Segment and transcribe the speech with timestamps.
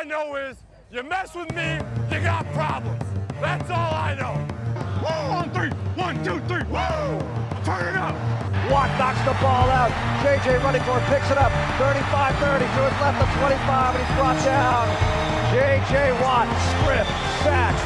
[0.00, 0.56] I know is
[0.90, 1.76] you mess with me,
[2.08, 3.04] you got problems.
[3.36, 4.32] That's all I know.
[5.04, 5.68] Woo, on three.
[5.92, 6.64] One, two, three.
[6.72, 7.20] Woo!
[7.68, 8.16] Turn it up.
[8.72, 9.92] Watt knocks the ball out.
[10.24, 11.52] JJ running for it, picks it up.
[11.76, 14.88] 35-30 to his left of 25, and he's brought down.
[15.52, 17.04] JJ Watt, strip,
[17.44, 17.76] sack.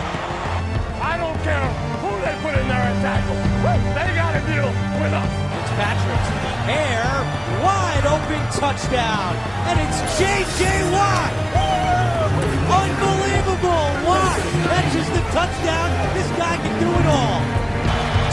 [1.03, 1.67] I don't care
[1.99, 3.43] who they put in there and tackle.
[3.91, 4.71] They got to deal
[5.03, 5.33] with us.
[5.51, 7.11] Fitzpatrick's in the air,
[7.59, 9.35] wide open touchdown,
[9.67, 10.95] and it's J.J.
[10.95, 12.04] Watt.
[12.35, 13.87] Unbelievable!
[14.07, 15.89] Watt catches the touchdown.
[16.15, 17.41] This guy can do it all.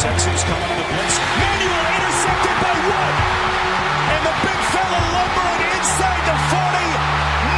[0.02, 1.16] Texans coming to the blitz.
[1.38, 3.16] Manuel intercepted by Watt,
[4.14, 6.82] and the big fella lumbering inside the 40.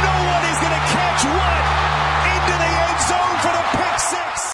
[0.04, 1.64] No one is going to catch Watt
[2.34, 4.52] into the end zone for the pick six.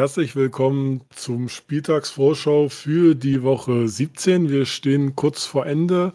[0.00, 4.48] Herzlich willkommen zum Spieltagsvorschau für die Woche 17.
[4.48, 6.14] Wir stehen kurz vor Ende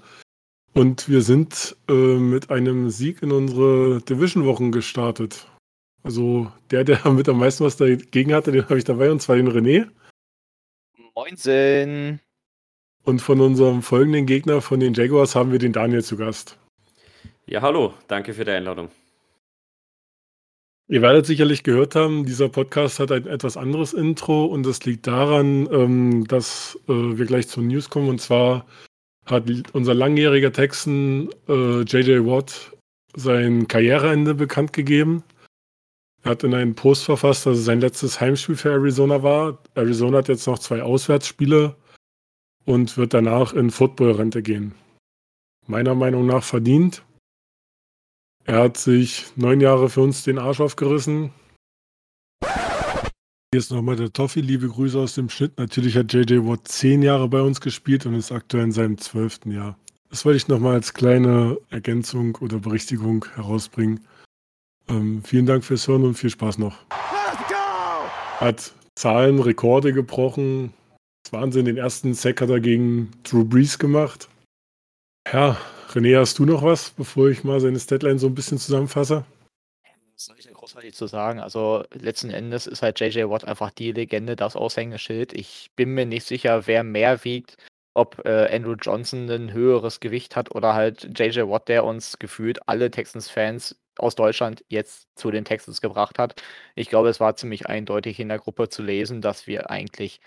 [0.73, 5.47] und wir sind äh, mit einem Sieg in unsere Division-Wochen gestartet.
[6.03, 9.35] Also der, der mit am meisten was dagegen hatte, den habe ich dabei, und zwar
[9.35, 9.87] den René.
[11.15, 12.19] Moinsen.
[13.03, 16.57] Und von unserem folgenden Gegner, von den Jaguars, haben wir den Daniel zu Gast.
[17.45, 18.89] Ja, hallo, danke für die Einladung.
[20.87, 25.07] Ihr werdet sicherlich gehört haben, dieser Podcast hat ein etwas anderes Intro und das liegt
[25.07, 28.09] daran, ähm, dass äh, wir gleich zu News kommen.
[28.09, 28.65] Und zwar
[29.25, 32.71] hat unser langjähriger Texan äh, JJ Watt
[33.15, 35.23] sein Karriereende bekannt gegeben.
[36.23, 39.59] Er hat in einem Post verfasst, dass es sein letztes Heimspiel für Arizona war.
[39.75, 41.75] Arizona hat jetzt noch zwei Auswärtsspiele
[42.65, 44.73] und wird danach in Footballrente gehen.
[45.67, 47.03] Meiner Meinung nach verdient.
[48.45, 51.31] Er hat sich neun Jahre für uns den Arsch aufgerissen.
[53.53, 54.41] Hier ist nochmal der Toffi.
[54.41, 55.59] Liebe Grüße aus dem Schnitt.
[55.59, 59.51] Natürlich hat JJ Watt zehn Jahre bei uns gespielt und ist aktuell in seinem zwölften
[59.51, 59.77] Jahr.
[60.09, 64.07] Das wollte ich nochmal als kleine Ergänzung oder Berichtigung herausbringen.
[64.89, 66.79] Ähm, vielen Dank fürs Hören und viel Spaß noch.
[68.39, 70.73] Hat Zahlen, Rekorde gebrochen.
[71.23, 71.65] Das Wahnsinn.
[71.65, 74.29] Den ersten Sack hat er gegen Drew Brees gemacht.
[75.31, 75.57] Ja,
[75.91, 79.25] René, hast du noch was, bevor ich mal seine Statline so ein bisschen zusammenfasse?
[80.15, 81.39] Was soll ich denn großartig zu sagen?
[81.39, 85.33] Also letzten Endes ist halt JJ Watt einfach die Legende, das Aushängeschild.
[85.33, 87.57] Ich bin mir nicht sicher, wer mehr wiegt,
[87.95, 92.67] ob äh, Andrew Johnson ein höheres Gewicht hat oder halt JJ Watt, der uns gefühlt
[92.67, 96.41] alle Texans-Fans aus Deutschland jetzt zu den Texans gebracht hat.
[96.75, 100.19] Ich glaube, es war ziemlich eindeutig in der Gruppe zu lesen, dass wir eigentlich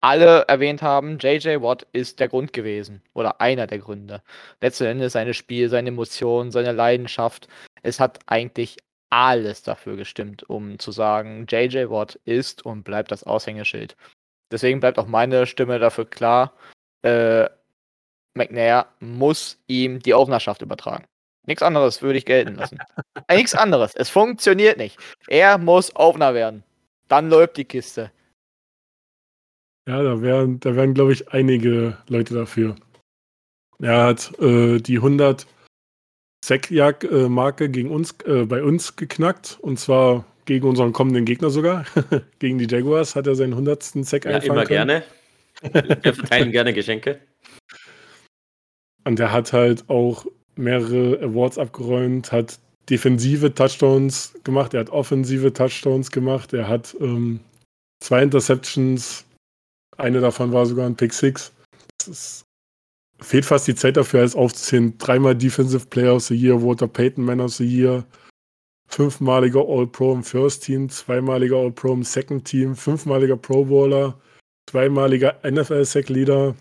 [0.00, 4.22] alle erwähnt haben, JJ Watt ist der Grund gewesen oder einer der Gründe.
[4.60, 7.48] Letzten Endes seine Spiel, seine Emotionen, seine Leidenschaft.
[7.82, 8.76] Es hat eigentlich
[9.10, 13.96] alles dafür gestimmt, um zu sagen, JJ Watt ist und bleibt das Aushängeschild.
[14.50, 16.52] Deswegen bleibt auch meine Stimme dafür klar.
[17.02, 17.48] Äh,
[18.34, 21.06] McNair muss ihm die Aufnahmschaft übertragen.
[21.46, 22.78] Nichts anderes würde ich gelten lassen.
[23.30, 23.94] Nichts anderes.
[23.94, 24.98] Es funktioniert nicht.
[25.28, 26.64] Er muss Aufnah werden.
[27.08, 28.10] Dann läuft die Kiste.
[29.88, 32.74] Ja, da wären, da wären, glaube ich, einige Leute dafür.
[33.78, 35.46] Er hat äh, die 100
[36.46, 41.84] Sackjagd-Marke gegen uns, äh, bei uns geknackt und zwar gegen unseren kommenden Gegner sogar.
[42.38, 43.82] gegen die Jaguars hat er seinen 100.
[43.82, 45.02] Sack Ja, einfangen immer können.
[45.72, 46.02] gerne.
[46.02, 47.18] Wir verteilen gerne Geschenke.
[49.04, 50.24] Und er hat halt auch
[50.54, 52.58] mehrere Awards abgeräumt, hat
[52.88, 57.40] defensive Touchdowns gemacht, er hat offensive Touchdowns gemacht, er hat ähm,
[58.00, 59.24] zwei Interceptions,
[59.96, 61.52] eine davon war sogar ein Pick Six.
[62.00, 62.45] Es ist,
[63.20, 64.96] fehlt fast die Zeit dafür, alles aufzuzählen.
[64.98, 68.04] Dreimal Defensive Player of the Year, Walter Payton Man of the Year,
[68.88, 74.18] fünfmaliger All-Pro im First Team, zweimaliger All-Pro im Second Team, fünfmaliger Pro Bowler,
[74.70, 76.54] zweimaliger NFL Sack Leader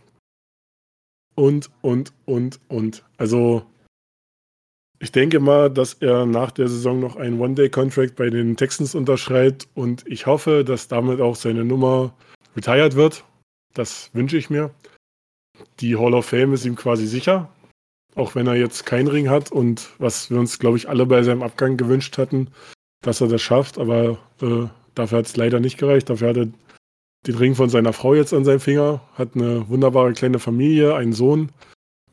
[1.36, 3.04] und, und, und, und.
[3.18, 3.66] Also,
[5.00, 9.68] ich denke mal, dass er nach der Saison noch einen One-Day-Contract bei den Texans unterschreibt
[9.76, 12.16] und ich hoffe, dass damit auch seine Nummer
[12.56, 13.26] retired wird.
[13.74, 14.72] Das wünsche ich mir.
[15.80, 17.50] Die Hall of Fame ist ihm quasi sicher,
[18.16, 21.24] auch wenn er jetzt keinen Ring hat und was wir uns, glaube ich, alle bei
[21.24, 22.50] seinem Abgang gewünscht hatten,
[23.02, 26.10] dass er das schafft, aber äh, dafür hat es leider nicht gereicht.
[26.10, 26.48] Dafür hat er
[27.28, 31.14] den Ring von seiner Frau jetzt an seinem Finger, hat eine wunderbare kleine Familie, einen
[31.14, 31.52] Sohn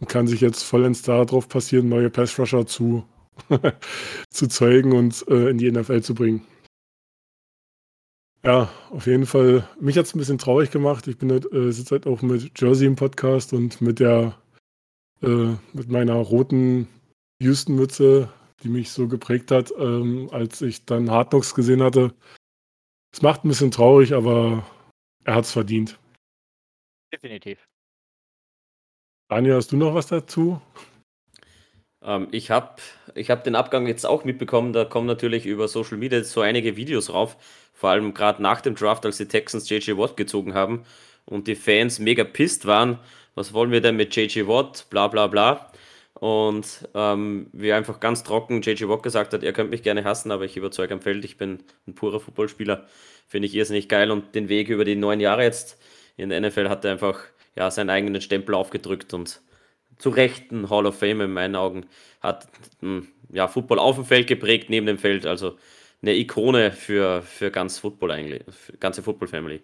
[0.01, 3.05] und kann sich jetzt vollends darauf passieren, neue Pass-Rusher zu,
[4.31, 6.43] zu zeugen und äh, in die NFL zu bringen.
[8.45, 9.69] Ja, auf jeden Fall.
[9.81, 11.07] Mich hat es ein bisschen traurig gemacht.
[11.07, 14.37] Ich bin halt, äh, sitze halt auch mit Jersey im Podcast und mit der,
[15.23, 16.89] äh, mit meiner roten
[17.41, 18.29] Houston-Mütze,
[18.63, 22.15] die mich so geprägt hat, ähm, als ich dann Hard Knocks gesehen hatte.
[23.13, 24.67] Es macht ein bisschen traurig, aber
[25.25, 26.01] er hat es verdient.
[27.13, 27.69] Definitiv.
[29.29, 30.61] Daniel, hast du noch was dazu?
[32.05, 32.77] Ähm, ich habe
[33.15, 34.73] ich hab den Abgang jetzt auch mitbekommen.
[34.73, 37.37] Da kommen natürlich über Social Media so einige Videos rauf.
[37.73, 40.85] Vor allem gerade nach dem Draft, als die Texans JJ Watt gezogen haben
[41.25, 42.99] und die Fans mega pisst waren.
[43.35, 44.87] Was wollen wir denn mit JJ Watt?
[44.91, 45.71] Bla bla bla.
[46.15, 50.31] Und ähm, wie einfach ganz trocken JJ Watt gesagt hat, er könnte mich gerne hassen,
[50.31, 52.87] aber ich überzeuge am Feld, ich bin ein purer Footballspieler.
[53.27, 55.79] Finde ich irrsinnig geil und den Weg über die neun Jahre jetzt
[56.17, 57.21] in der NFL hat er einfach
[57.57, 59.41] ja, seinen eigenen Stempel aufgedrückt und
[60.03, 61.87] zu Recht ein Hall of Fame in meinen Augen.
[62.21, 62.49] Hat
[62.81, 65.27] hm, ja, Football auf dem Feld geprägt, neben dem Feld.
[65.27, 65.57] Also
[66.03, 69.61] eine Ikone für, für ganz Football eigentlich, für ganze Football-Family.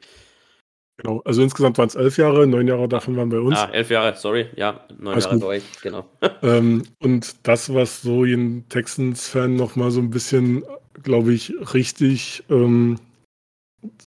[0.98, 3.56] Genau, also insgesamt waren es elf Jahre, neun Jahre davon waren bei uns.
[3.56, 5.44] Ah, elf Jahre, sorry, ja, neun Alles Jahre gut.
[5.44, 6.06] bei euch, genau.
[6.42, 10.64] Ähm, und das, was so jeden Texans-Fan nochmal so ein bisschen,
[11.02, 12.98] glaube ich, richtig ähm,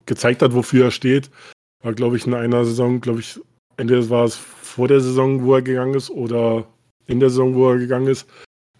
[0.06, 1.30] gezeigt hat, wofür er steht,
[1.82, 3.40] war, glaube ich, in einer Saison, glaube ich,
[3.76, 6.66] entweder war es vor der Saison, wo er gegangen ist, oder
[7.06, 8.28] in der Saison, wo er gegangen ist,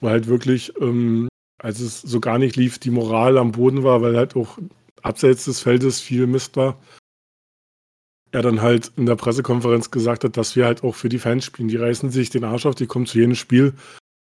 [0.01, 1.29] wo halt wirklich, ähm,
[1.59, 4.59] als es so gar nicht lief, die Moral am Boden war, weil halt auch
[5.03, 6.81] abseits des Feldes viel Mist war.
[8.31, 11.45] Er dann halt in der Pressekonferenz gesagt hat, dass wir halt auch für die Fans
[11.45, 11.69] spielen.
[11.69, 13.75] Die reißen sich den Arsch auf, die kommen zu jedem Spiel.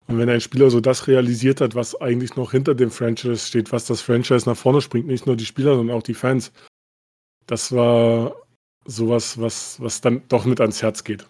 [0.07, 3.73] Und wenn ein Spieler so das realisiert hat, was eigentlich noch hinter dem Franchise steht,
[3.73, 6.53] was das Franchise nach vorne springt, nicht nur die Spieler, sondern auch die Fans,
[7.45, 8.35] das war
[8.87, 11.27] sowas, was, was dann doch mit ans Herz geht.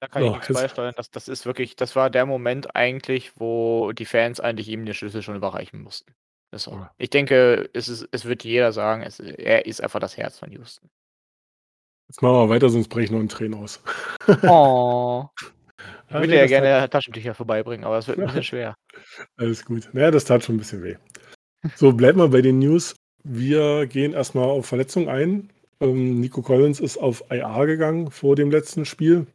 [0.00, 0.94] Da kann Ja, ich nichts beisteuern.
[0.96, 4.94] Das, das ist wirklich, das war der Moment eigentlich, wo die Fans eigentlich ihm den
[4.94, 6.14] Schlüssel schon überreichen mussten.
[6.52, 6.72] So.
[6.72, 6.90] Ja.
[6.96, 10.50] Ich denke, es, ist, es wird jeder sagen, es, er ist einfach das Herz von
[10.50, 10.88] Houston.
[12.08, 13.82] Jetzt machen wir weiter, sonst breche ich noch ein Tränen aus.
[14.42, 15.26] Oh.
[16.08, 18.74] Ich würde ja gerne Taschentücher vorbeibringen, aber es wird ein bisschen schwer.
[19.38, 19.88] Alles gut.
[19.92, 20.96] Naja, das tat schon ein bisschen weh.
[21.76, 22.96] So, bleiben wir bei den News.
[23.24, 25.50] Wir gehen erstmal auf Verletzung ein.
[25.80, 29.26] Ähm, Nico Collins ist auf IR gegangen vor dem letzten Spiel.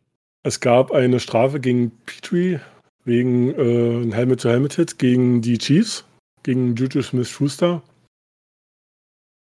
[0.44, 2.60] Es gab eine Strafe gegen Petrie
[3.04, 6.06] wegen äh, ein Helmet-to-Helmet-Hit gegen die Chiefs,
[6.44, 7.82] gegen Juju Smith-Schuster.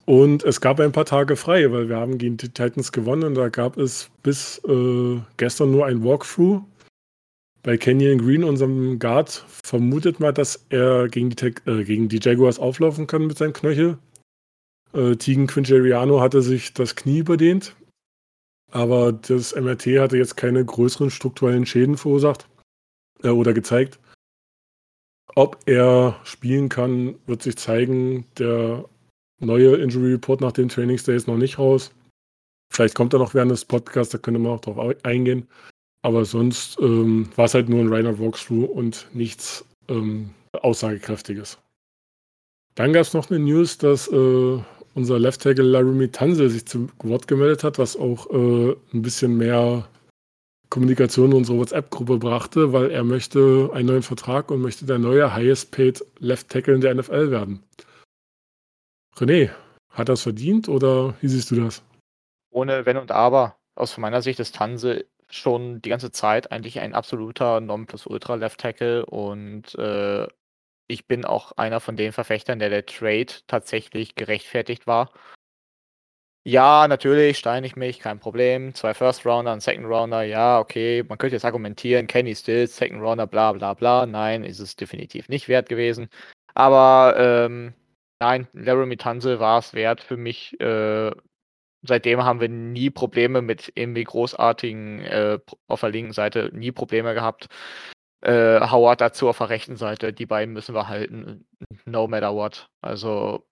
[0.06, 3.34] Und es gab ein paar Tage frei, weil wir haben gegen die Titans gewonnen und
[3.34, 6.62] da gab es bis äh, gestern nur ein Walkthrough.
[7.62, 12.58] Bei Kenyon Green, unserem Guard, vermutet man, dass er gegen die, äh, gegen die Jaguars
[12.58, 13.98] auflaufen kann mit seinem Knöchel.
[14.92, 17.76] Äh, Tegan Quintariano hatte sich das Knie überdehnt,
[18.70, 22.48] aber das MRT hatte jetzt keine größeren strukturellen Schäden verursacht
[23.22, 23.98] äh, oder gezeigt.
[25.36, 28.26] Ob er spielen kann, wird sich zeigen.
[28.38, 28.84] Der
[29.38, 31.92] neue Injury Report nach dem Trainingsday ist noch nicht raus.
[32.72, 35.48] Vielleicht kommt er noch während des Podcasts, da könnte man auch drauf au- eingehen.
[36.02, 41.58] Aber sonst ähm, war es halt nur ein reiner Walkthrough und nichts ähm, Aussagekräftiges.
[42.74, 44.58] Dann gab es noch eine News, dass äh,
[44.94, 49.36] unser Left Tackle Laramie Tansel sich zu Wort gemeldet hat, was auch äh, ein bisschen
[49.36, 49.88] mehr
[50.70, 55.34] Kommunikation in unsere WhatsApp-Gruppe brachte, weil er möchte einen neuen Vertrag und möchte der neue
[55.34, 57.62] Highest Paid Left Tackle in der NFL werden.
[59.16, 59.50] René,
[59.90, 61.82] hat es verdient oder wie siehst du das?
[62.50, 63.56] Ohne Wenn und Aber.
[63.74, 69.06] Aus meiner Sicht ist Tanse schon die ganze Zeit eigentlich ein absoluter Nonplusultra Left Tackle
[69.06, 70.26] und äh,
[70.90, 75.12] ich bin auch einer von den Verfechtern, der der Trade tatsächlich gerechtfertigt war.
[76.46, 78.74] Ja, natürlich, steine ich mich, kein Problem.
[78.74, 81.04] Zwei First Rounder, ein Second Rounder, ja, okay.
[81.06, 84.06] Man könnte jetzt argumentieren, Kenny Stills, Second Rounder, bla bla bla.
[84.06, 86.08] Nein, ist es definitiv nicht wert gewesen.
[86.54, 87.74] Aber ähm,
[88.20, 90.58] nein, Laramie Tanse war es wert für mich.
[90.60, 91.10] Äh,
[91.82, 97.14] seitdem haben wir nie Probleme mit irgendwie großartigen äh, auf der linken Seite, nie Probleme
[97.14, 97.48] gehabt.
[98.22, 101.46] Äh, Howard dazu auf der rechten Seite, die beiden müssen wir halten,
[101.86, 102.68] no matter what.
[102.82, 103.46] Also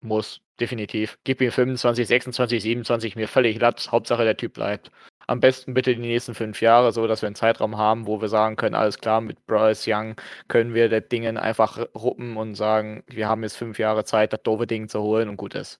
[0.00, 1.18] muss, definitiv.
[1.24, 3.88] Gib ihm 25, 26, 27, mir völlig glatt.
[3.90, 4.90] Hauptsache der Typ bleibt.
[5.26, 8.28] Am besten bitte die nächsten fünf Jahre, so dass wir einen Zeitraum haben, wo wir
[8.28, 10.16] sagen können, alles klar, mit Bryce Young
[10.48, 14.42] können wir das Dingen einfach ruppen und sagen, wir haben jetzt fünf Jahre Zeit, das
[14.42, 15.78] doofe Ding zu holen und gut ist.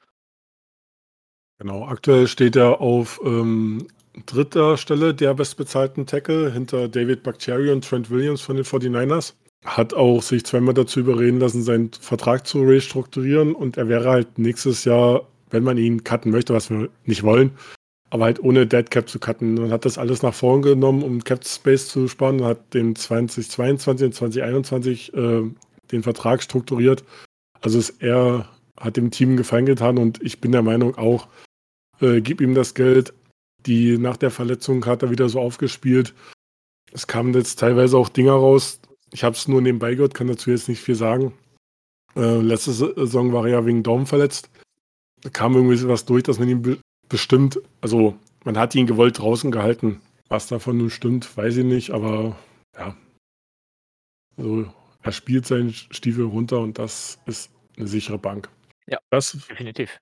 [1.59, 3.87] Genau, aktuell steht er auf ähm,
[4.27, 9.35] dritter Stelle der bestbezahlten Tackle hinter David Bakhtiari und Trent Williams von den 49ers.
[9.65, 14.39] Hat auch sich zweimal dazu überreden lassen, seinen Vertrag zu restrukturieren und er wäre halt
[14.39, 17.53] nächstes Jahr, wenn man ihn cutten möchte, was wir nicht wollen,
[18.11, 19.55] aber halt ohne Dead Cap zu cutten.
[19.55, 22.95] Man hat das alles nach vorn genommen, um Cap Space zu sparen und hat dem
[22.95, 25.43] 2022 und 2021 äh,
[25.91, 27.05] den Vertrag strukturiert.
[27.63, 31.29] Also ist er hat dem Team Gefallen getan und ich bin der Meinung auch,
[32.01, 33.15] äh, gib ihm das Geld.
[33.67, 36.15] Die nach der Verletzung hat er wieder so aufgespielt.
[36.93, 38.81] Es kamen jetzt teilweise auch Dinger raus.
[39.13, 41.33] Ich habe es nur nebenbei gehört, kann dazu jetzt nicht viel sagen.
[42.17, 44.51] Äh, letzte Saison war er ja wegen Daumen verletzt.
[45.23, 46.79] Da kam irgendwie was durch, dass man ihn be
[47.09, 50.01] bestimmt, also man hat ihn gewollt draußen gehalten.
[50.29, 52.37] Was davon nun stimmt, weiß ich nicht, aber
[52.77, 52.97] ja.
[54.37, 58.49] Also, er spielt seinen Stiefel runter und das ist eine sichere Bank.
[58.87, 60.01] Ja, das, definitiv.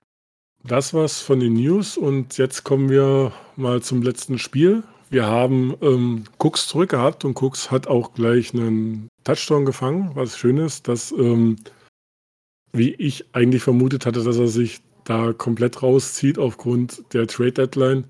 [0.65, 4.83] Das war's von den News und jetzt kommen wir mal zum letzten Spiel.
[5.09, 10.37] Wir haben ähm, Cooks zurück gehabt und Cooks hat auch gleich einen Touchdown gefangen, was
[10.37, 11.57] schön ist, dass, ähm,
[12.71, 18.05] wie ich eigentlich vermutet hatte, dass er sich da komplett rauszieht aufgrund der Trade Deadline.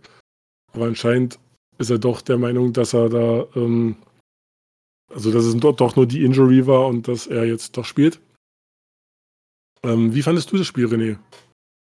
[0.74, 1.40] Aber anscheinend
[1.80, 3.96] ist er doch der Meinung, dass er da, ähm,
[5.12, 8.20] also dass es dort doch nur die Injury war und dass er jetzt doch spielt.
[9.82, 11.18] Ähm, wie fandest du das Spiel, René?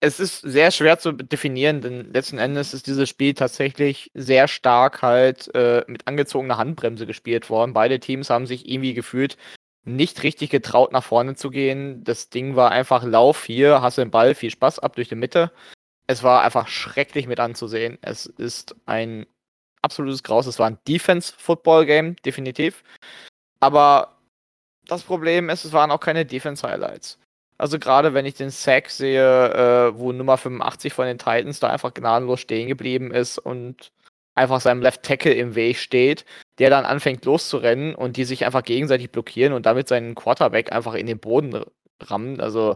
[0.03, 5.01] Es ist sehr schwer zu definieren, denn letzten Endes ist dieses Spiel tatsächlich sehr stark
[5.01, 7.71] halt äh, mit angezogener Handbremse gespielt worden.
[7.71, 9.37] Beide Teams haben sich irgendwie gefühlt
[9.85, 12.03] nicht richtig getraut, nach vorne zu gehen.
[12.03, 15.53] Das Ding war einfach Lauf hier, hast den Ball, viel Spaß ab durch die Mitte.
[16.05, 17.97] Es war einfach schrecklich mit anzusehen.
[18.01, 19.25] Es ist ein
[19.81, 20.47] absolutes Graus.
[20.47, 22.83] Es war ein Defense-Football-Game, definitiv.
[23.61, 24.17] Aber
[24.85, 27.19] das Problem ist, es waren auch keine Defense-Highlights.
[27.63, 31.69] Also gerade wenn ich den Sack sehe, äh, wo Nummer 85 von den Titans da
[31.69, 33.93] einfach gnadenlos stehen geblieben ist und
[34.35, 36.25] einfach seinem Left Tackle im Weg steht,
[36.59, 40.93] der dann anfängt loszurennen und die sich einfach gegenseitig blockieren und damit seinen Quarterback einfach
[40.93, 41.63] in den Boden
[42.01, 42.41] rammen.
[42.41, 42.75] Also,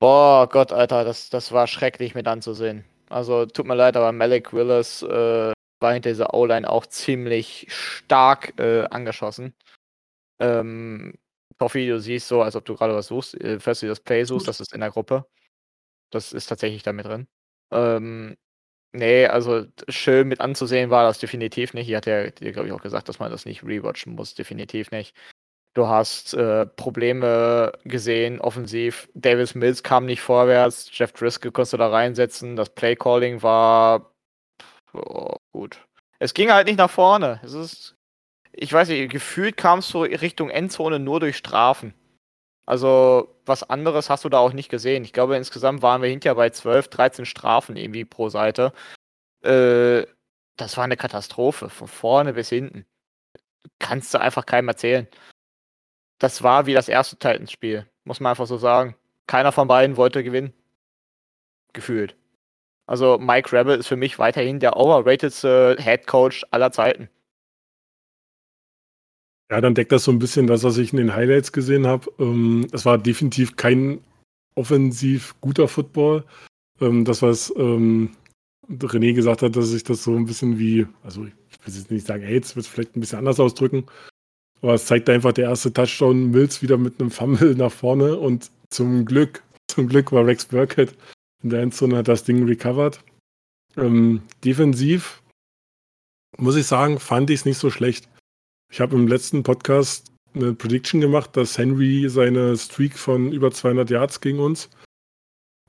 [0.00, 2.84] boah Gott, Alter, das, das war schrecklich mit anzusehen.
[3.10, 8.58] Also tut mir leid, aber Malik Willis äh, war hinter dieser O-Line auch ziemlich stark
[8.58, 9.54] äh, angeschossen.
[10.40, 11.14] Ähm,
[11.58, 14.24] Toffi, du siehst so, als ob du gerade was suchst, äh, falls du das Play
[14.24, 15.26] suchst, das ist in der Gruppe.
[16.10, 17.26] Das ist tatsächlich da mit drin.
[17.72, 18.36] Ähm,
[18.92, 21.86] nee, also schön mit anzusehen war das definitiv nicht.
[21.86, 24.34] Hier hat er dir, glaube ich, auch gesagt, dass man das nicht rewatchen muss.
[24.34, 25.16] Definitiv nicht.
[25.74, 29.08] Du hast äh, Probleme gesehen, offensiv.
[29.14, 30.88] Davis Mills kam nicht vorwärts.
[30.92, 32.56] Jeff Driscoll konntest du da reinsetzen.
[32.56, 34.14] Das Playcalling war
[34.94, 35.86] oh, gut.
[36.18, 37.40] Es ging halt nicht nach vorne.
[37.44, 37.95] Es ist,
[38.56, 41.94] ich weiß nicht, gefühlt kamst du Richtung Endzone nur durch Strafen.
[42.66, 45.04] Also was anderes hast du da auch nicht gesehen.
[45.04, 48.72] Ich glaube, insgesamt waren wir hinterher bei 12, 13 Strafen irgendwie pro Seite.
[49.42, 50.06] Äh,
[50.56, 52.86] das war eine Katastrophe, von vorne bis hinten.
[53.78, 55.08] Kannst du einfach keinem erzählen
[56.18, 58.96] das war wie das erste Titans-Spiel, muss man einfach so sagen.
[59.26, 60.52] Keiner von beiden wollte gewinnen.
[61.72, 62.16] Gefühlt.
[62.86, 67.10] Also Mike Rebel ist für mich weiterhin der overratedste Head Coach aller Zeiten.
[69.50, 72.10] Ja, dann deckt das so ein bisschen das, was ich in den Highlights gesehen habe.
[72.18, 74.00] Ähm, es war definitiv kein
[74.54, 76.24] offensiv guter Football.
[76.80, 78.10] Ähm, das, was ähm,
[78.68, 81.32] René gesagt hat, dass sich das so ein bisschen wie, also ich
[81.64, 83.86] will jetzt nicht sagen, hey, jetzt wird es vielleicht ein bisschen anders ausdrücken,
[84.62, 88.50] aber es zeigt einfach der erste Touchdown, Mills wieder mit einem Fumble nach vorne und
[88.70, 90.96] zum Glück, zum Glück war Rex Burkett
[91.42, 93.00] in der Endzone hat das Ding recovered.
[93.76, 95.22] Ähm, defensiv
[96.38, 98.08] muss ich sagen, fand ich es nicht so schlecht.
[98.70, 103.90] Ich habe im letzten Podcast eine Prediction gemacht, dass Henry seine Streak von über 200
[103.90, 104.68] Yards gegen uns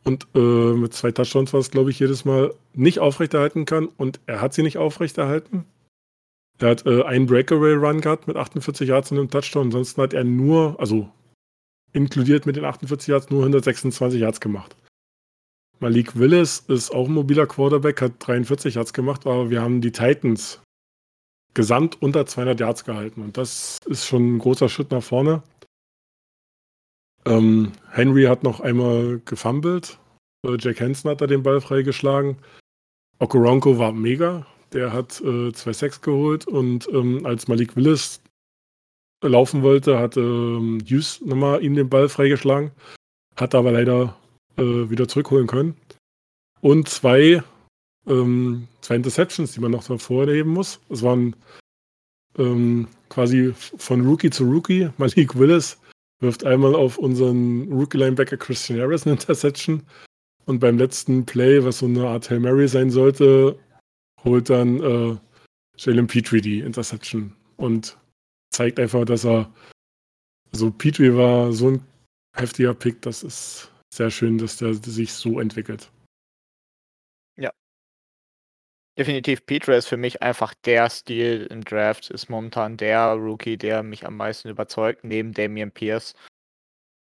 [0.08, 0.40] und äh,
[0.74, 4.54] mit zwei Touchdowns war es, glaube ich, jedes Mal nicht aufrechterhalten kann und er hat
[4.54, 5.66] sie nicht aufrechterhalten.
[6.60, 9.68] Er hat äh, einen Breakaway-Run gehabt mit 48 Yards und einem Touchdown.
[9.68, 11.10] Ansonsten hat er nur, also
[11.92, 14.78] inkludiert mit den 48 Yards, nur 126 Yards gemacht.
[15.80, 19.92] Malik Willis ist auch ein mobiler Quarterback, hat 43 Yards gemacht, aber wir haben die
[19.92, 20.62] Titans
[21.58, 23.24] gesamt unter 200 Yards gehalten.
[23.24, 25.42] Und das ist schon ein großer Schritt nach vorne.
[27.26, 29.98] Ähm, Henry hat noch einmal gefummelt.
[30.46, 32.38] Äh, Jack Hansen hat da den Ball freigeschlagen.
[33.18, 34.46] Okoronko war mega.
[34.72, 38.22] Der hat äh, zwei Sacks geholt und ähm, als Malik Willis
[39.24, 42.70] laufen wollte, hat ähm, Hughes nochmal ihm den Ball freigeschlagen,
[43.36, 44.16] hat aber leider
[44.58, 45.76] äh, wieder zurückholen können.
[46.62, 47.42] Und zwei,
[48.08, 50.80] ähm, zwei Interceptions, die man noch hervorheben muss.
[50.90, 51.36] Es waren
[52.38, 54.90] ähm, quasi von Rookie zu Rookie.
[54.98, 55.78] Malik Willis
[56.20, 59.84] wirft einmal auf unseren Rookie-Linebacker Christian Harris eine Interception.
[60.46, 63.60] Und beim letzten Play, was so eine Art Hail Mary sein sollte,
[64.24, 65.18] holt dann äh,
[65.78, 67.98] Jalen Petrie die Interception und
[68.52, 69.52] zeigt einfach, dass er
[70.54, 71.82] so Petrie war so ein
[72.34, 75.90] heftiger Pick, das ist sehr schön, dass der sich so entwickelt.
[78.98, 83.84] Definitiv, Petrie ist für mich einfach der Stil im Draft, ist momentan der Rookie, der
[83.84, 86.16] mich am meisten überzeugt, neben Damian Pierce.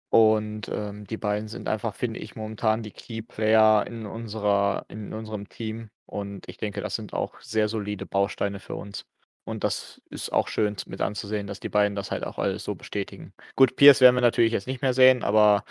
[0.10, 5.14] Und ähm, die beiden sind einfach, finde ich, momentan die Key Player in unserer, in
[5.14, 5.90] unserem Team.
[6.06, 9.06] Und ich denke, das sind auch sehr solide Bausteine für uns.
[9.46, 12.76] Und das ist auch schön mit anzusehen, dass die beiden das halt auch alles so
[12.76, 13.34] bestätigen.
[13.56, 15.64] Gut, Pierce werden wir natürlich jetzt nicht mehr sehen, aber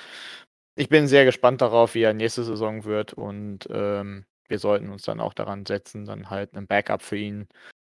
[0.76, 3.12] ich bin sehr gespannt darauf, wie er nächste Saison wird.
[3.12, 7.48] Und ähm, wir sollten uns dann auch daran setzen, dann halt einen Backup für ihn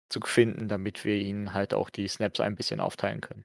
[0.08, 3.44] zu finden, damit wir ihn halt auch die Snaps ein bisschen aufteilen können.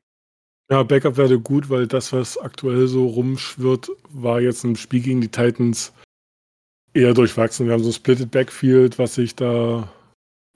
[0.71, 5.21] Ja, Backup wäre gut, weil das, was aktuell so rumschwirrt, war jetzt im Spiel gegen
[5.21, 5.93] die Titans
[6.93, 7.67] eher durchwachsen.
[7.67, 9.91] Wir haben so ein Splitted Backfield, was sich da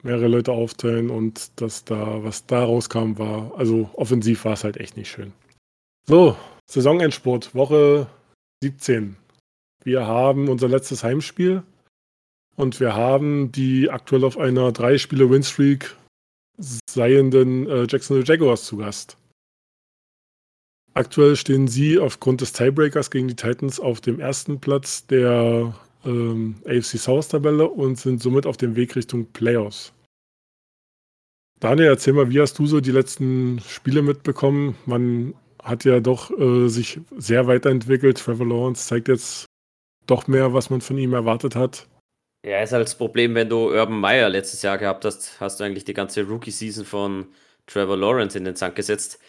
[0.03, 4.77] mehrere Leute aufteilen und das da, was da rauskam, war, also offensiv war es halt
[4.77, 5.33] echt nicht schön.
[6.07, 6.37] So,
[6.69, 8.07] Saisonendsport, Woche
[8.63, 9.17] 17.
[9.83, 11.63] Wir haben unser letztes Heimspiel
[12.57, 15.95] und wir haben die aktuell auf einer drei Spiele Winstreak
[16.57, 19.15] seienden äh, Jacksonville Jaguars zu Gast.
[20.93, 26.55] Aktuell stehen sie aufgrund des Tiebreakers gegen die Titans auf dem ersten Platz der ähm,
[26.65, 29.93] AFC South Tabelle und sind somit auf dem Weg Richtung Playoffs.
[31.59, 34.75] Daniel, erzähl mal, wie hast du so die letzten Spiele mitbekommen?
[34.87, 38.17] Man hat ja doch äh, sich sehr weiterentwickelt.
[38.17, 39.45] Trevor Lawrence zeigt jetzt
[40.07, 41.87] doch mehr, was man von ihm erwartet hat.
[42.47, 45.65] Ja, ist halt das Problem, wenn du Urban Meyer letztes Jahr gehabt hast, hast du
[45.65, 47.27] eigentlich die ganze Rookie-Season von
[47.65, 49.19] Trevor Lawrence in den Sand gesetzt.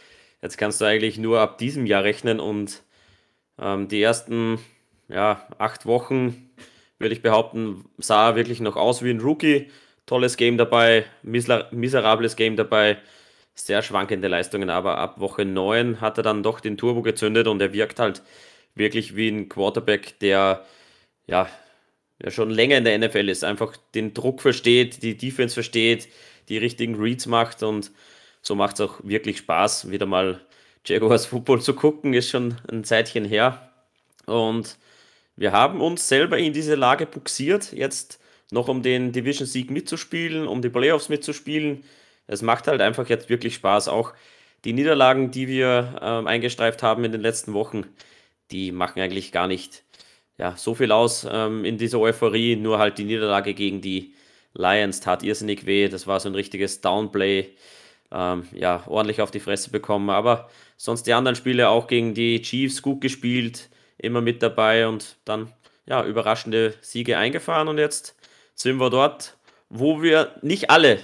[0.41, 2.85] Jetzt kannst du eigentlich nur ab diesem Jahr rechnen und
[3.61, 4.61] ähm, die ersten
[5.09, 6.51] ja, acht Wochen,
[7.01, 9.71] würde ich behaupten, sah er wirklich noch aus wie ein Rookie.
[10.07, 12.99] Tolles Game dabei, miser miserables Game dabei,
[13.55, 17.61] sehr schwankende Leistungen, aber ab Woche 9 hat er dann doch den Turbo gezündet und
[17.63, 18.23] er wirkt halt
[18.77, 20.65] wirklich wie ein Quarterback, der
[21.27, 21.49] ja
[22.23, 26.09] der schon länger in der NFL ist, einfach den Druck versteht, die Defense versteht,
[26.49, 27.93] die richtigen Reads macht und
[28.43, 30.41] so macht es auch wirklich Spaß, wieder mal
[30.85, 33.71] Jaguars Football zu gucken, ist schon ein Zeitchen her.
[34.27, 34.79] Und
[35.37, 38.21] wir haben uns selber in diese Lage buxiert, jetzt
[38.51, 41.85] noch um den Division-Sieg mitzuspielen, um die Playoffs mitzuspielen.
[42.27, 43.89] Es macht halt einfach jetzt wirklich Spaß.
[43.89, 44.15] Auch
[44.65, 47.85] die Niederlagen, die wir ähm, eingestreift haben in den letzten Wochen,
[48.51, 49.85] die machen eigentlich gar nicht
[50.39, 52.57] ja, so viel aus ähm, in dieser Euphorie.
[52.57, 54.15] Nur halt die Niederlage gegen die
[54.55, 55.89] Lions tat irrsinnig weh.
[55.89, 57.51] Das war so ein richtiges Downplay.
[58.11, 60.11] Ähm, ja, ordentlich auf die Fresse bekommen.
[60.11, 65.17] Aber sonst die anderen Spiele auch gegen die Chiefs gut gespielt, immer mit dabei und
[65.25, 65.53] dann
[65.87, 67.69] ja, überraschende Siege eingefahren.
[67.69, 68.17] Und jetzt
[68.55, 69.37] sind wir dort,
[69.69, 71.01] wo wir nicht alle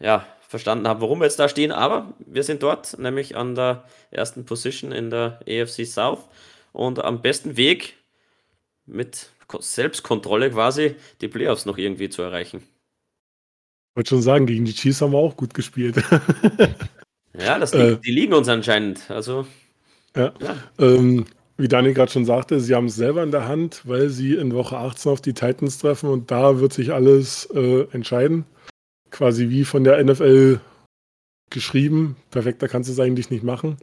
[0.00, 3.84] ja, verstanden haben, warum wir jetzt da stehen, aber wir sind dort, nämlich an der
[4.10, 6.28] ersten Position in der AFC South
[6.72, 7.96] und am besten Weg
[8.86, 12.58] mit Selbstkontrolle quasi die Playoffs noch irgendwie zu erreichen.
[12.58, 15.96] Ich wollte schon sagen, gegen die Chiefs haben wir auch gut gespielt.
[17.38, 19.08] ja, das liegt, äh, die liegen uns anscheinend.
[19.10, 19.46] Also,
[20.16, 20.32] ja.
[20.40, 20.56] ja.
[20.78, 24.34] Ähm, wie Daniel gerade schon sagte, sie haben es selber in der Hand, weil sie
[24.34, 28.44] in Woche 18 auf die Titans treffen und da wird sich alles äh, entscheiden.
[29.10, 30.60] Quasi wie von der NFL
[31.50, 32.16] geschrieben.
[32.32, 33.76] Perfekter kannst du es eigentlich nicht machen.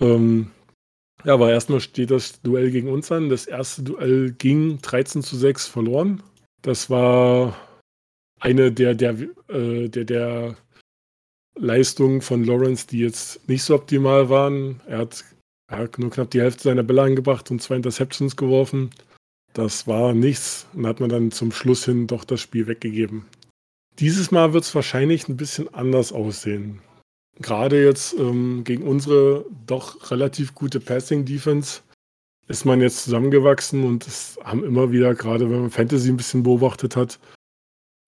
[0.00, 0.52] Ähm,
[1.22, 3.28] ja, aber erstmal steht das Duell gegen uns an.
[3.28, 6.22] Das erste Duell ging 13 zu 6 verloren.
[6.62, 7.56] Das war
[8.40, 9.16] eine der, der,
[9.48, 10.56] äh, der, der
[11.56, 14.80] Leistungen von Lawrence, die jetzt nicht so optimal waren.
[14.86, 15.24] Er hat,
[15.70, 18.90] er hat nur knapp die Hälfte seiner Bälle angebracht und zwei Interceptions geworfen.
[19.54, 23.24] Das war nichts und hat man dann zum Schluss hin doch das Spiel weggegeben.
[24.00, 26.82] Dieses Mal wird es wahrscheinlich ein bisschen anders aussehen
[27.40, 31.82] gerade jetzt ähm, gegen unsere doch relativ gute Passing-Defense
[32.46, 36.42] ist man jetzt zusammengewachsen und es haben immer wieder, gerade wenn man Fantasy ein bisschen
[36.42, 37.18] beobachtet hat,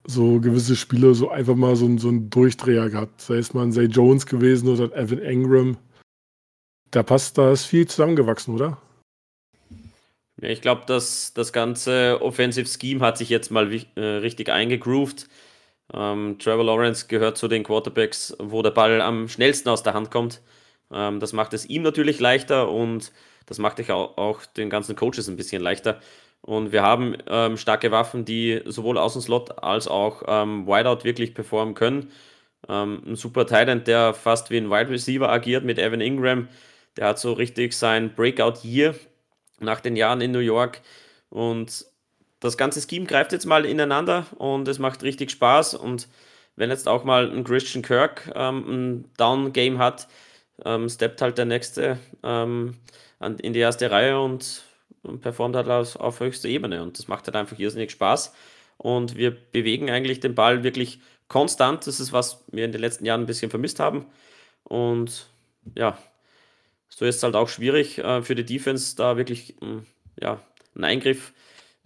[0.05, 3.21] so gewisse Spieler so einfach mal so, so einen Durchdreher gehabt.
[3.21, 5.77] Sei es mal ein Zay Jones gewesen oder Evan Ingram.
[6.91, 8.81] Da passt, da ist viel zusammengewachsen, oder?
[10.39, 15.27] Ja, ich glaube, dass das ganze Offensive Scheme hat sich jetzt mal äh, richtig eingegroovt.
[15.93, 20.11] Ähm, Trevor Lawrence gehört zu den Quarterbacks, wo der Ball am schnellsten aus der Hand
[20.11, 20.41] kommt.
[20.91, 23.11] Ähm, das macht es ihm natürlich leichter und
[23.45, 25.99] das macht auch, auch den ganzen Coaches ein bisschen leichter.
[26.41, 31.03] Und wir haben ähm, starke Waffen, die sowohl aus dem Slot als auch ähm, Wideout
[31.03, 32.11] wirklich performen können.
[32.69, 36.47] Ähm, ein super Talent, der fast wie ein Wide Receiver agiert mit Evan Ingram.
[36.97, 38.95] Der hat so richtig sein Breakout-Year
[39.59, 40.81] nach den Jahren in New York.
[41.29, 41.85] Und
[42.39, 45.75] das ganze Scheme greift jetzt mal ineinander und es macht richtig Spaß.
[45.75, 46.07] Und
[46.55, 50.07] wenn jetzt auch mal ein Christian Kirk ähm, ein Down-Game hat,
[50.65, 52.75] ähm, steppt halt der nächste ähm,
[53.19, 54.63] in die erste Reihe und,
[55.03, 56.83] und performt halt auf, auf höchster Ebene.
[56.83, 58.33] Und das macht halt einfach irrsinnig Spaß.
[58.77, 61.87] Und wir bewegen eigentlich den Ball wirklich konstant.
[61.87, 64.05] Das ist, was wir in den letzten Jahren ein bisschen vermisst haben.
[64.63, 65.27] Und
[65.75, 65.97] ja,
[66.89, 69.79] so ist es halt auch schwierig äh, für die Defense, da wirklich mm,
[70.21, 70.41] ja,
[70.75, 71.33] einen Eingriff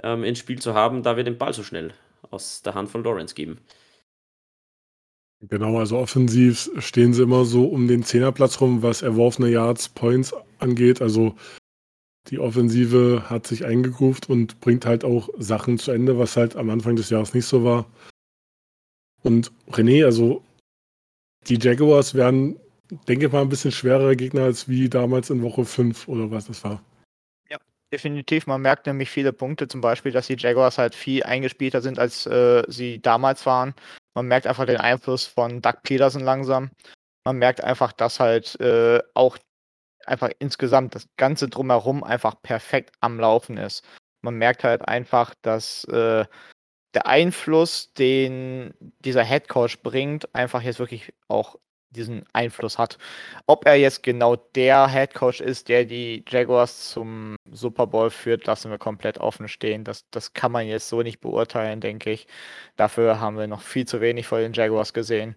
[0.03, 1.93] ähm, ins Spiel zu haben, da wir den Ball so schnell
[2.29, 3.59] aus der Hand von Lawrence geben.
[5.41, 10.33] Genau, also offensiv stehen sie immer so um den Zehnerplatz rum, was erworfene Yards, Points
[10.59, 11.01] angeht.
[11.01, 11.35] Also
[12.29, 16.69] Die Offensive hat sich eingegruft und bringt halt auch Sachen zu Ende, was halt am
[16.71, 17.85] Anfang des Jahres nicht so war.
[19.23, 20.43] Und René, also
[21.47, 22.59] die Jaguars werden,
[23.07, 26.47] denke ich mal, ein bisschen schwerer Gegner als wie damals in Woche 5 oder was
[26.47, 26.83] das war.
[27.91, 28.47] Definitiv.
[28.47, 32.25] Man merkt nämlich viele Punkte, zum Beispiel, dass die Jaguars halt viel eingespielter sind, als
[32.25, 33.73] äh, sie damals waren.
[34.15, 36.71] Man merkt einfach den Einfluss von Doug Peterson langsam.
[37.25, 39.37] Man merkt einfach, dass halt äh, auch
[40.05, 43.85] einfach insgesamt das Ganze drumherum einfach perfekt am Laufen ist.
[44.21, 46.25] Man merkt halt einfach, dass äh,
[46.93, 51.57] der Einfluss, den dieser Head Coach bringt, einfach jetzt wirklich auch
[51.91, 52.97] diesen Einfluss hat.
[53.47, 58.45] Ob er jetzt genau der Head Coach ist, der die Jaguars zum Super Bowl führt,
[58.47, 59.83] lassen wir komplett offen stehen.
[59.83, 62.27] Das, das kann man jetzt so nicht beurteilen, denke ich.
[62.77, 65.35] Dafür haben wir noch viel zu wenig von den Jaguars gesehen.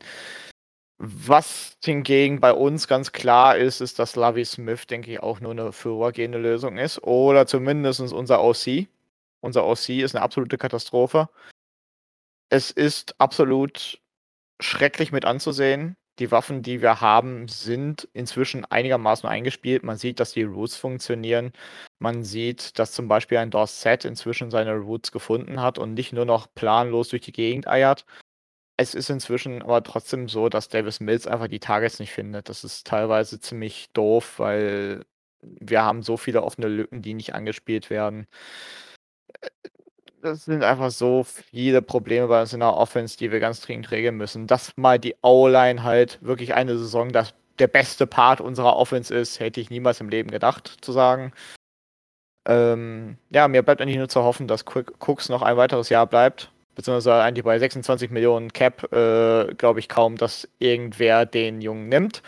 [0.99, 5.51] Was hingegen bei uns ganz klar ist, ist, dass Lavi Smith, denke ich, auch nur
[5.51, 7.03] eine vorübergehende Lösung ist.
[7.03, 8.87] Oder zumindest unser OC.
[9.40, 11.29] Unser OC ist eine absolute Katastrophe.
[12.49, 14.01] Es ist absolut
[14.61, 15.97] schrecklich mit anzusehen.
[16.20, 19.83] Die Waffen, die wir haben, sind inzwischen einigermaßen eingespielt.
[19.83, 21.53] Man sieht, dass die Roots funktionieren.
[21.98, 26.24] Man sieht, dass zum Beispiel ein Dorset inzwischen seine Roots gefunden hat und nicht nur
[26.24, 28.05] noch planlos durch die Gegend eiert.
[28.77, 32.48] Es ist inzwischen aber trotzdem so, dass Davis Mills einfach die Targets nicht findet.
[32.48, 35.05] Das ist teilweise ziemlich doof, weil
[35.42, 38.27] wir haben so viele offene Lücken, die nicht angespielt werden.
[40.25, 43.91] Das sind einfach so viele Probleme bei uns in der Offense, die wir ganz dringend
[43.91, 44.47] regeln müssen.
[44.47, 49.39] Dass mal die O-Line halt wirklich eine Saison das, der beste Part unserer Offense ist,
[49.39, 51.35] hätte ich niemals im Leben gedacht, zu sagen.
[52.49, 56.51] Ähm, ja, mir bleibt eigentlich nur zu hoffen, dass Cooks noch ein weiteres Jahr bleibt
[56.75, 62.23] beziehungsweise eigentlich bei 26 Millionen Cap, äh, glaube ich kaum, dass irgendwer den Jungen nimmt.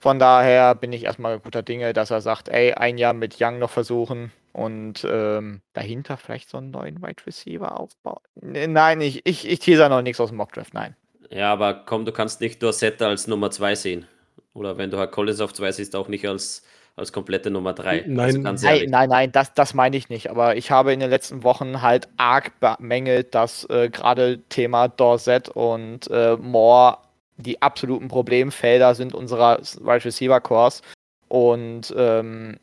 [0.00, 3.58] Von daher bin ich erstmal guter Dinge, dass er sagt, ey, ein Jahr mit Young
[3.58, 8.22] noch versuchen und ähm, dahinter vielleicht so einen neuen Wide Receiver aufbauen.
[8.40, 10.96] Nein, ich, ich, ich teaser noch nichts aus dem Mockdraft, nein.
[11.30, 14.06] Ja, aber komm, du kannst nicht Dorsett als Nummer 2 sehen.
[14.54, 16.64] Oder wenn du halt Collins auf 2 siehst, auch nicht als
[16.98, 18.04] als komplette Nummer 3.
[18.06, 20.30] Nein, also nein, nein, nein, das, das meine ich nicht.
[20.30, 25.50] Aber ich habe in den letzten Wochen halt arg bemängelt, dass äh, gerade Thema Dorset
[25.50, 26.96] und äh, Moore
[27.36, 30.80] die absoluten Problemfelder sind unserer Wide Receiver Course.
[31.28, 32.56] Und ähm,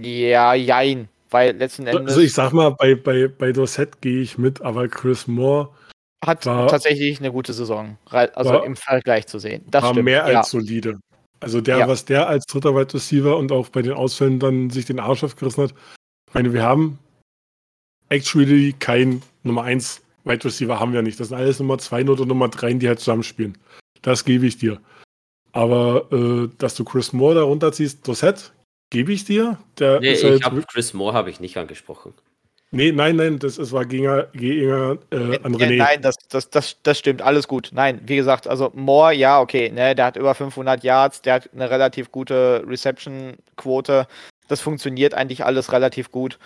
[0.00, 1.08] ja, jein.
[1.30, 2.08] Weil letzten Endes.
[2.08, 5.70] Also ich sag mal, bei, bei, bei Dorset gehe ich mit, aber Chris Moore
[6.24, 7.96] hat war, tatsächlich eine gute Saison.
[8.10, 9.64] Also war, im Vergleich zu sehen.
[9.70, 10.38] Das war stimmt, mehr ja.
[10.38, 11.00] als solide.
[11.40, 11.88] Also der, Ja.
[11.88, 15.24] was der als dritter Wide Receiver und auch bei den Ausfällen dann sich den Arsch
[15.24, 15.74] aufgerissen hat.
[16.28, 16.98] Ich meine, wir haben
[18.10, 21.18] actually kein Nummer 1 Wide Receiver haben wir nicht.
[21.18, 23.58] Das sind alles Nummer 2 oder Nummer 3, die halt zusammenspielen.
[24.02, 24.80] Das gebe ich dir.
[25.52, 28.52] Aber äh, dass du Chris Moore da runterziehst, hat,
[28.92, 29.58] gebe ich dir.
[29.78, 32.14] Der Nee, ist ich halt, hab, Chris Moore habe ich nicht angesprochen.
[32.70, 35.76] nee, nein, nein, das ist, war gegen, gegen äh, an René.
[35.78, 37.70] nein, das, das, das, das stimmt, alles gut.
[37.72, 41.50] Nein, wie gesagt, also Moore, ja, okay, ne, der hat über 500 Yards, der hat
[41.54, 44.06] eine relativ gute Reception-Quote.
[44.48, 46.38] Das funktioniert eigentlich alles relativ gut.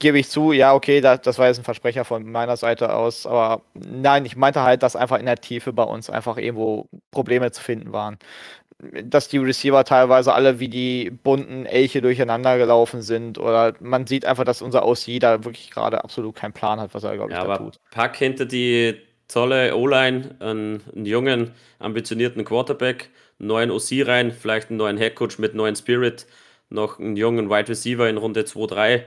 [0.00, 3.26] Gebe ich zu, ja, okay, das, das war jetzt ein Versprecher von meiner Seite aus,
[3.26, 7.52] aber nein, ich meinte halt, dass einfach in der Tiefe bei uns einfach irgendwo Probleme
[7.52, 8.18] zu finden waren.
[9.04, 14.24] Dass die Receiver teilweise alle wie die bunten Elche durcheinander gelaufen sind oder man sieht
[14.24, 17.38] einfach, dass unser OC da wirklich gerade absolut keinen Plan hat, was er, glaube ich,
[17.38, 17.80] Ja, da aber tut.
[17.90, 18.96] pack hinter die
[19.28, 25.38] tolle O-Line einen, einen jungen, ambitionierten Quarterback, einen neuen OC rein, vielleicht einen neuen Headcoach
[25.38, 26.26] mit neuen Spirit,
[26.68, 29.06] noch einen jungen Wide Receiver in Runde 2, 3.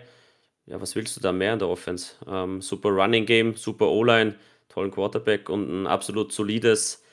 [0.66, 2.14] Ja, was willst du da mehr in der Offense?
[2.28, 4.36] Ähm, super Running Game, super O-Line,
[4.70, 7.04] tollen Quarterback und ein absolut solides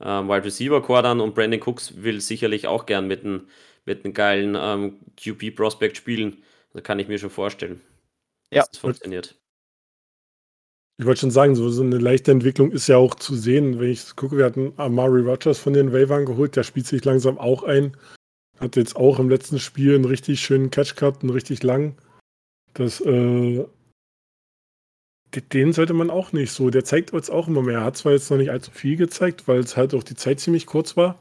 [0.00, 3.48] ähm, Wide Receiver Core dann und Brandon Cooks will sicherlich auch gern mit einem
[3.86, 6.42] mit einem geilen ähm, QB Prospect spielen.
[6.74, 7.80] Da kann ich mir schon vorstellen,
[8.52, 8.60] Ja.
[8.60, 9.36] dass das funktioniert.
[10.98, 13.80] Ich wollte schon sagen, so, so eine leichte Entwicklung ist ja auch zu sehen.
[13.80, 17.38] Wenn ich gucke, wir hatten Amari Rogers von den Wavern geholt, der spielt sich langsam
[17.38, 17.96] auch ein.
[18.58, 21.96] Hat jetzt auch im letzten Spiel einen richtig schönen Catch gehabt, einen richtig lang.
[22.74, 23.64] Das, äh,
[25.34, 26.70] den sollte man auch nicht so.
[26.70, 27.78] Der zeigt jetzt auch immer mehr.
[27.78, 30.40] Er hat zwar jetzt noch nicht allzu viel gezeigt, weil es halt auch die Zeit
[30.40, 31.18] ziemlich kurz war.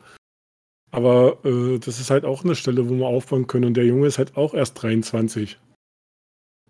[0.91, 3.65] Aber äh, das ist halt auch eine Stelle, wo wir aufbauen können.
[3.65, 5.60] Und der Junge ist halt auch erst 23.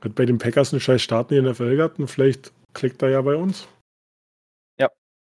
[0.02, 3.10] Hat bei den Packers einen scheiß Start in die NFL gehabt und vielleicht klickt er
[3.10, 3.68] ja bei uns.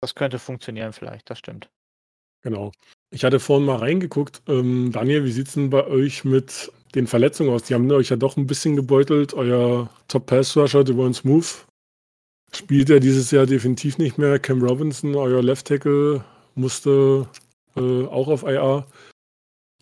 [0.02, 1.70] Das könnte funktionieren vielleicht, das stimmt.
[2.42, 2.72] Genau.
[3.12, 4.42] Ich hatte vorhin mal reingeguckt.
[4.48, 7.64] Ähm, Daniel, wie sieht es denn bei euch mit den Verletzungen aus?
[7.64, 9.34] Die haben euch ja doch ein bisschen gebeutelt.
[9.34, 11.66] Euer Top-Pass-Rusher, Devon Smooth,
[12.54, 14.40] spielt ja dieses Jahr definitiv nicht mehr.
[14.40, 16.24] Cam Robinson, euer Left-Tackle,
[16.56, 17.28] musste
[17.76, 18.86] äh, auch auf IR.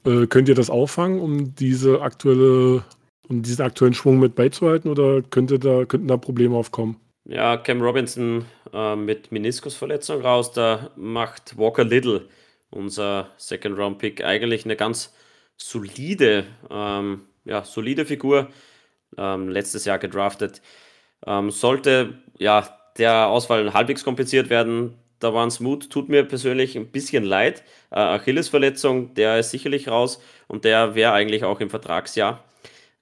[0.06, 2.84] Äh, könnt ihr das auffangen, um diese aktuelle
[3.30, 6.98] um diesen aktuellen Schwung mit beizuhalten oder könnte da, könnten da Probleme aufkommen?
[7.26, 12.30] Ja, Cam Robinson äh, mit Meniskusverletzung raus, da macht Walker Little,
[12.70, 15.14] unser Second-Round-Pick, eigentlich eine ganz
[15.58, 18.50] solide, ähm, ja, solide Figur.
[19.18, 20.62] Ähm, letztes Jahr gedraftet.
[21.26, 26.76] Ähm, sollte ja der Ausfall halbwegs kompliziert werden, da war ein Smooth, tut mir persönlich
[26.76, 27.64] ein bisschen leid.
[27.92, 32.44] Äh, Achillesverletzung, der ist sicherlich raus und der wäre eigentlich auch im Vertragsjahr.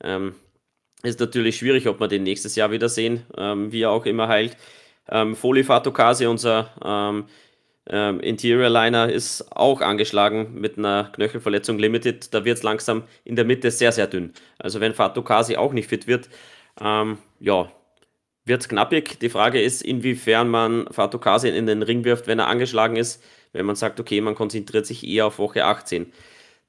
[0.04, 0.36] Ähm,
[1.04, 4.28] ist natürlich schwierig, ob wir den nächstes Jahr wieder sehen, ähm, wie er auch immer
[4.28, 4.58] heilt.
[5.10, 7.26] Ähm, Foli Fatokasi, unser ähm,
[7.88, 12.34] ähm, Interior Liner, ist auch angeschlagen mit einer Knöchelverletzung Limited.
[12.34, 14.34] Da wird es langsam in der Mitte sehr, sehr dünn.
[14.58, 16.30] Also wenn Fatokasi auch nicht fit wird,
[16.82, 17.72] ähm, ja,
[18.46, 19.20] wird es knappig.
[19.20, 23.66] Die Frage ist, inwiefern man Fatokasi in den Ring wirft, wenn er angeschlagen ist, wenn
[23.66, 26.12] man sagt, okay, man konzentriert sich eher auf Woche 18.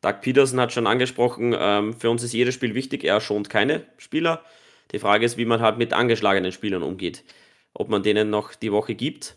[0.01, 3.83] Doug Peterson hat schon angesprochen, ähm, für uns ist jedes Spiel wichtig, er schont keine
[3.99, 4.43] Spieler.
[4.93, 7.25] Die Frage ist, wie man halt mit angeschlagenen Spielern umgeht.
[7.75, 9.37] Ob man denen noch die Woche gibt.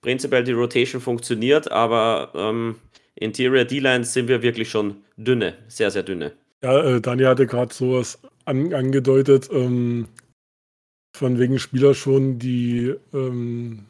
[0.00, 2.76] Prinzipiell die Rotation funktioniert, aber ähm,
[3.16, 6.32] Interior D-Lines sind wir wirklich schon dünne, sehr, sehr dünne.
[6.62, 10.08] Ja, äh, Daniel hatte gerade sowas an, angedeutet, ähm,
[11.16, 13.84] von wegen Spieler schon, die ähm,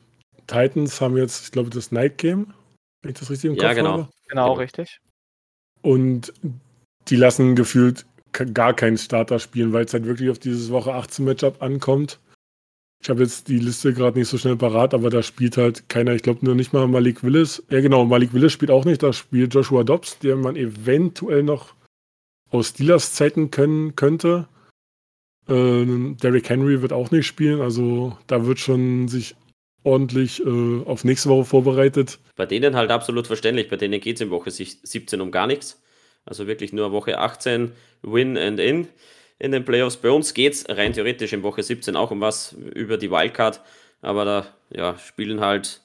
[0.46, 2.52] Titans haben jetzt, ich glaube, das Night Game,
[3.02, 3.90] wenn ich das richtig im Ja, Kopf genau.
[3.92, 4.08] habe.
[4.28, 4.52] Genau, Genau.
[4.52, 5.00] richtig.
[5.82, 6.32] Und
[7.08, 11.24] die lassen gefühlt gar keinen Starter spielen, weil es halt wirklich auf dieses Woche 18
[11.24, 12.18] Matchup ankommt.
[13.02, 16.14] Ich habe jetzt die Liste gerade nicht so schnell parat, aber da spielt halt keiner,
[16.14, 17.62] ich glaube nur nicht mal Malik Willis.
[17.68, 21.74] Ja genau, Malik Willis spielt auch nicht, da spielt Joshua Dobbs, den man eventuell noch
[22.50, 24.48] aus Steelers Zeiten können könnte.
[25.48, 29.34] Ähm, Derrick Henry wird auch nicht spielen, also da wird schon sich
[29.82, 32.18] ordentlich äh, auf nächste Woche vorbereitet.
[32.36, 35.46] Bei denen halt absolut verständlich, bei denen geht es in Woche sich- 17 um gar
[35.46, 35.82] nichts.
[36.24, 38.88] Also wirklich nur Woche 18, Win and In
[39.38, 39.98] in den Playoffs.
[39.98, 43.60] Bei uns geht es rein theoretisch in Woche 17 auch um was über die Wildcard,
[44.00, 45.82] aber da ja, spielen halt,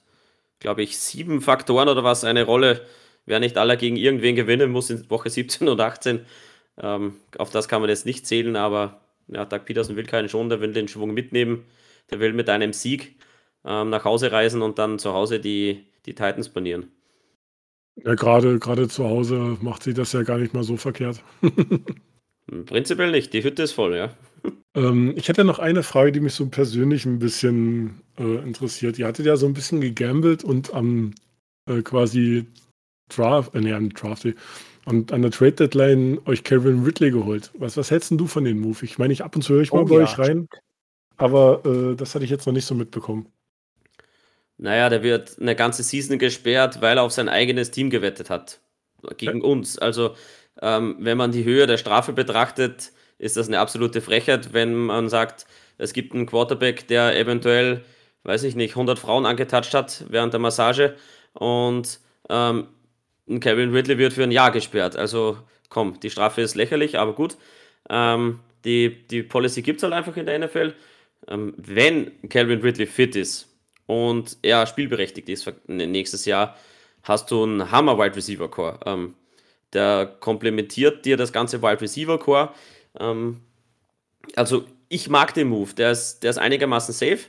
[0.59, 2.85] glaube ich, sieben Faktoren oder was eine Rolle.
[3.25, 6.25] Wer nicht aller gegen irgendwen gewinnen muss in Woche 17 und 18,
[6.81, 10.49] ähm, auf das kann man jetzt nicht zählen, aber ja, Doug Peterson will keinen schon,
[10.49, 11.65] der will den Schwung mitnehmen,
[12.09, 13.15] der will mit einem Sieg
[13.65, 16.91] ähm, nach Hause reisen und dann zu Hause die, die Titans banieren.
[18.03, 21.21] Ja, gerade gerade zu Hause macht sie das ja gar nicht mal so verkehrt.
[22.65, 24.13] Prinzipiell nicht, die Hütte ist voll, ja.
[24.75, 28.99] Ähm, ich hätte noch eine Frage, die mich so persönlich ein bisschen äh, interessiert.
[28.99, 31.15] Ihr hattet ja so ein bisschen gegambelt und am
[31.65, 32.45] äh, quasi
[33.09, 34.27] Draft, äh, nee, am Draft,
[34.89, 37.51] und an der Trade Deadline euch Kevin Ridley geholt.
[37.57, 38.83] Was, was hältst denn du von dem Move?
[38.83, 40.47] Ich meine, ich ab und zu höre ich mal Oh bei ja, euch rein,
[41.17, 43.27] aber äh, das hatte ich jetzt noch nicht so mitbekommen.
[44.57, 48.59] Naja, der wird eine ganze Season gesperrt, weil er auf sein eigenes Team gewettet hat.
[49.15, 49.79] Gegen uns.
[49.79, 50.15] Also,
[50.61, 55.07] ähm, wenn man die Höhe der Strafe betrachtet, ist das eine absolute Frechheit, wenn man
[55.07, 55.45] sagt,
[55.77, 57.85] es gibt einen Quarterback, der eventuell,
[58.23, 60.95] weiß ich nicht, 100 Frauen angetatscht hat während der Massage
[61.33, 62.67] und ähm,
[63.29, 64.95] ein Kevin Ridley wird für ein Jahr gesperrt.
[64.95, 65.37] Also,
[65.69, 67.37] komm, die Strafe ist lächerlich, aber gut.
[67.89, 70.73] Ähm, die, die Policy gibt es halt einfach in der NFL.
[71.27, 73.47] Ähm, wenn Calvin Ridley fit ist
[73.85, 76.57] und er spielberechtigt ist nächstes Jahr,
[77.03, 78.79] hast du einen Hammer Wide Receiver Core.
[78.85, 79.15] Ähm,
[79.73, 82.53] der komplementiert dir das ganze Wide Receiver Core.
[82.99, 83.41] Ähm,
[84.35, 87.19] also ich mag den Move, der ist, der ist einigermaßen safe.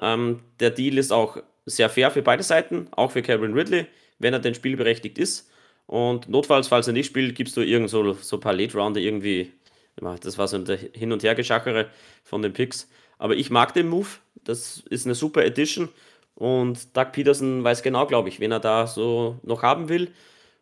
[0.00, 3.86] Ähm, der Deal ist auch sehr fair für beide Seiten, auch für Calvin Ridley,
[4.22, 5.50] wenn er denn spielberechtigt ist.
[5.86, 9.00] Und notfalls, falls er nicht spielt, gibst du irgend so, so ein paar Late Rounder
[9.00, 9.52] irgendwie.
[9.96, 11.90] Das war so ein Hin- und Hergeschachere
[12.24, 12.88] von den Picks.
[13.18, 14.08] Aber ich mag den Move.
[14.44, 15.88] Das ist eine super Edition.
[16.34, 20.12] Und Doug Peterson weiß genau, glaube ich, wen er da so noch haben will.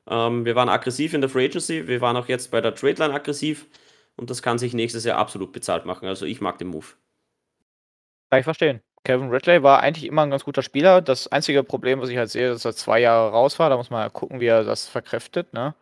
[0.09, 1.87] Ähm, wir waren aggressiv in der Free Agency.
[1.87, 3.67] Wir waren auch jetzt bei der Trade Line aggressiv.
[4.17, 6.09] Und das kann sich nächstes Jahr absolut bezahlt machen.
[6.09, 6.87] Also ich mag den Move.
[8.31, 8.81] Kann ich verstehen.
[9.05, 11.01] Kevin Ridley war eigentlich immer ein ganz guter Spieler.
[11.01, 13.71] Das einzige Problem, was ich halt sehe, ist, dass er zwei Jahre raus war.
[13.71, 15.53] Da muss man ja gucken, wie er das verkräftet.
[15.55, 15.75] Ne?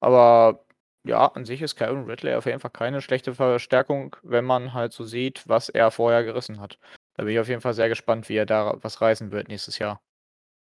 [0.00, 0.64] Aber
[1.04, 4.92] ja, an sich ist Kevin Ridley auf jeden Fall keine schlechte Verstärkung, wenn man halt
[4.92, 6.78] so sieht, was er vorher gerissen hat.
[7.14, 9.78] Da bin ich auf jeden Fall sehr gespannt, wie er da was reißen wird nächstes
[9.78, 10.00] Jahr.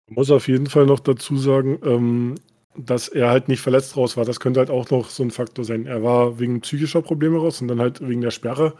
[0.06, 2.34] Man muss auf jeden Fall noch dazu sagen, ähm,
[2.76, 4.24] dass er halt nicht verletzt raus war.
[4.24, 5.86] Das könnte halt auch noch so ein Faktor sein.
[5.86, 8.74] Er war wegen psychischer Probleme raus und dann halt wegen der Sperre.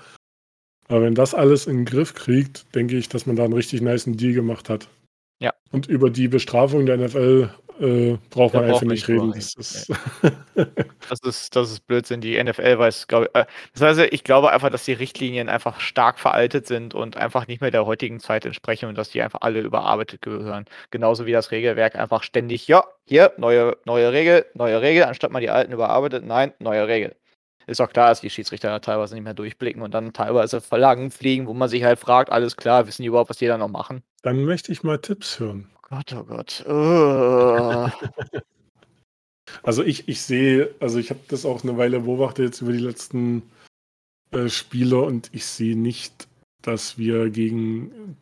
[0.88, 3.82] Aber wenn das alles in den Griff kriegt, denke ich, dass man da einen richtig
[3.82, 4.88] niceen Deal gemacht hat.
[5.38, 5.52] Ja.
[5.70, 9.32] Und über die Bestrafung der NFL äh, braucht Da man einfach nicht reden.
[9.32, 9.92] Das ist,
[11.08, 12.20] Das ist, das ist Blödsinn.
[12.20, 16.18] Die NFL weiß, glaube äh, das heißt, ich glaube einfach, dass die Richtlinien einfach stark
[16.18, 19.60] veraltet sind und einfach nicht mehr der heutigen Zeit entsprechen und dass die einfach alle
[19.60, 20.66] überarbeitet gehören.
[20.90, 25.40] Genauso wie das Regelwerk einfach ständig, ja, hier, neue, neue Regel, neue Regel, anstatt man
[25.40, 27.14] die alten überarbeitet, nein, neue Regel.
[27.68, 31.46] Ist auch klar, dass die Schiedsrichter teilweise nicht mehr durchblicken und dann teilweise Verlagen fliegen,
[31.46, 34.02] wo man sich halt fragt, alles klar, wissen die überhaupt, was die da noch machen?
[34.22, 35.68] Dann möchte ich mal Tipps hören.
[35.76, 36.64] Oh Gott, oh Gott.
[36.66, 37.88] Uh.
[39.62, 42.78] Also ich, ich sehe, also ich habe das auch eine Weile beobachtet jetzt über die
[42.78, 43.42] letzten
[44.30, 46.28] äh, Spiele und ich sehe nicht,
[46.62, 48.18] dass wir gegen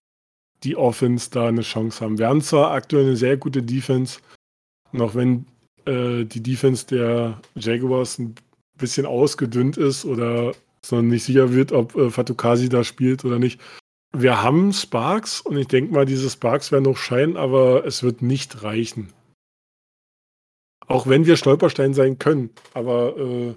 [0.62, 2.18] die Offense da eine Chance haben.
[2.18, 4.20] Wir haben zwar aktuell eine sehr gute Defense,
[4.98, 5.46] auch wenn
[5.84, 8.34] äh, die Defense der Jaguars ein
[8.78, 10.54] bisschen ausgedünnt ist oder
[10.90, 13.60] noch nicht sicher wird, ob äh, Fatukasi da spielt oder nicht.
[14.12, 18.22] Wir haben Sparks und ich denke mal, diese Sparks werden noch scheinen, aber es wird
[18.22, 19.12] nicht reichen.
[20.86, 22.50] Auch wenn wir Stolperstein sein können.
[22.72, 23.54] Aber äh,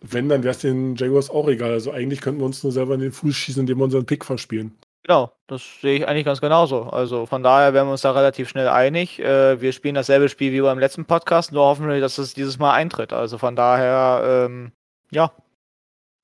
[0.00, 1.72] wenn, dann wäre es den Jaguars auch egal.
[1.72, 4.24] Also eigentlich könnten wir uns nur selber in den Fuß schießen, indem wir unseren Pick
[4.24, 4.72] verspielen.
[5.06, 6.82] Genau, das sehe ich eigentlich ganz genauso.
[6.82, 9.20] Also von daher wären wir uns da relativ schnell einig.
[9.20, 12.58] Äh, wir spielen dasselbe Spiel wie beim letzten Podcast, nur hoffen wir, dass es dieses
[12.58, 13.12] Mal eintritt.
[13.12, 14.72] Also von daher, ähm,
[15.12, 15.30] ja,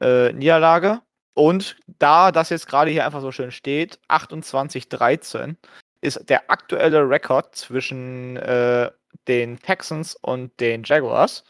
[0.00, 1.00] äh, Niederlage.
[1.34, 5.54] Und da das jetzt gerade hier einfach so schön steht, 28-13
[6.00, 8.90] ist der aktuelle Rekord zwischen äh,
[9.28, 11.44] den Texans und den Jaguars,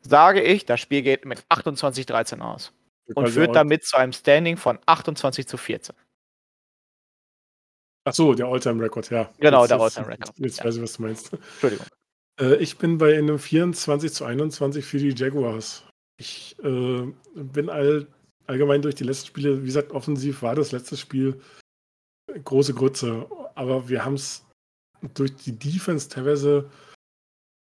[0.00, 2.72] sage ich, das Spiel geht mit 28-13 aus.
[3.14, 5.94] Und führt damit zu einem Standing von 28 zu 14.
[8.06, 9.30] Ach so, der Alltime-Record, ja.
[9.38, 10.28] Genau, jetzt, der Alltime-Record.
[10.28, 10.64] Jetzt, jetzt ja.
[10.64, 11.32] weiß ich, was du meinst.
[11.32, 11.86] Entschuldigung.
[12.40, 15.82] Äh, ich bin bei einem 24 zu 21 für die Jaguars.
[16.16, 17.02] Ich äh,
[17.34, 18.06] bin all,
[18.46, 21.40] allgemein durch die letzten Spiele, wie gesagt, offensiv war das letzte Spiel
[22.44, 23.26] große Grütze.
[23.56, 24.44] Aber wir haben es
[25.14, 26.70] durch die Defense teilweise,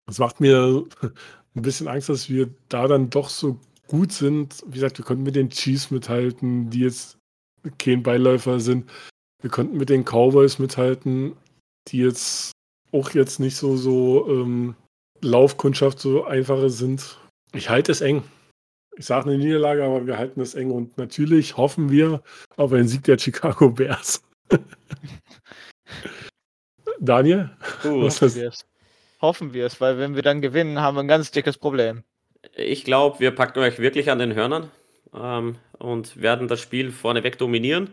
[0.07, 0.83] das macht mir
[1.55, 4.63] ein bisschen Angst, dass wir da dann doch so gut sind.
[4.65, 7.19] Wie gesagt, wir konnten mit den Chiefs mithalten, die jetzt
[7.77, 8.89] kein Beiläufer sind.
[9.41, 11.35] Wir konnten mit den Cowboys mithalten,
[11.87, 12.51] die jetzt
[12.91, 14.75] auch jetzt nicht so, so ähm,
[15.21, 17.17] Laufkundschaft so einfache sind.
[17.53, 18.23] Ich halte es eng.
[18.97, 20.71] Ich sage eine Niederlage, aber wir halten es eng.
[20.71, 22.21] Und natürlich hoffen wir
[22.57, 24.21] auf einen Sieg der Chicago Bears.
[26.99, 27.49] Daniel?
[27.83, 28.65] Uh, was hoffen wir es.
[29.21, 32.03] Hoffen wir es, weil wenn wir dann gewinnen, haben wir ein ganz dickes Problem.
[32.55, 34.71] Ich glaube, wir packen euch wirklich an den Hörnern
[35.13, 37.91] ähm, und werden das Spiel vorneweg dominieren.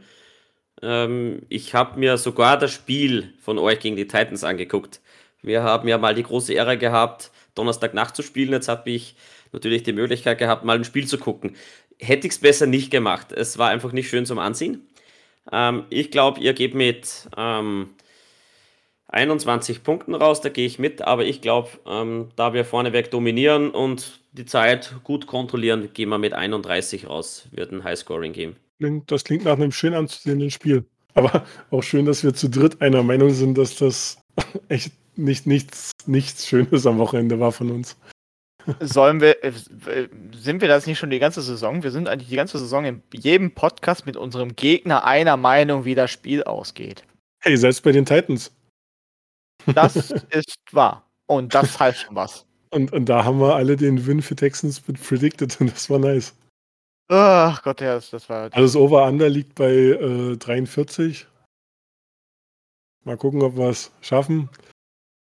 [0.82, 5.00] Ähm, ich habe mir sogar das Spiel von euch gegen die Titans angeguckt.
[5.42, 8.52] Wir haben ja mal die große Ehre gehabt, Donnerstag Nacht zu spielen.
[8.52, 9.16] Jetzt habe ich
[9.52, 11.56] natürlich die Möglichkeit gehabt, mal ein Spiel zu gucken.
[11.98, 13.32] Hätte ich es besser nicht gemacht.
[13.32, 14.86] Es war einfach nicht schön zum Ansehen.
[15.52, 17.90] Ähm, ich glaube, ihr geht mit ähm,
[19.08, 23.70] 21 Punkten raus, da gehe ich mit, aber ich glaube, ähm, da wir vorneweg dominieren
[23.70, 27.48] und die Zeit gut kontrollieren, gehen wir mit 31 raus.
[27.50, 28.34] Wird ein Highscoring
[28.78, 29.02] geben.
[29.06, 30.84] Das klingt nach einem schön anzusehenden Spiel.
[31.14, 34.18] Aber auch schön, dass wir zu dritt einer Meinung sind, dass das
[34.68, 37.96] echt nicht, nichts, nichts Schönes am Wochenende war von uns.
[38.80, 39.52] Sollen wir, äh,
[40.36, 41.82] sind wir das nicht schon die ganze Saison?
[41.82, 45.94] Wir sind eigentlich die ganze Saison in jedem Podcast mit unserem Gegner einer Meinung, wie
[45.94, 47.02] das Spiel ausgeht.
[47.40, 48.52] Hey, selbst bei den Titans.
[49.74, 49.96] Das
[50.30, 51.04] ist wahr.
[51.26, 52.44] Und das heißt schon was.
[52.70, 56.34] Und, und da haben wir alle den Win für Texans predicted und das war nice.
[57.08, 58.52] Ach Gott, ja, das, das war.
[58.52, 61.26] Also das Over-Under liegt bei äh, 43.
[63.04, 64.50] Mal gucken, ob wir es schaffen.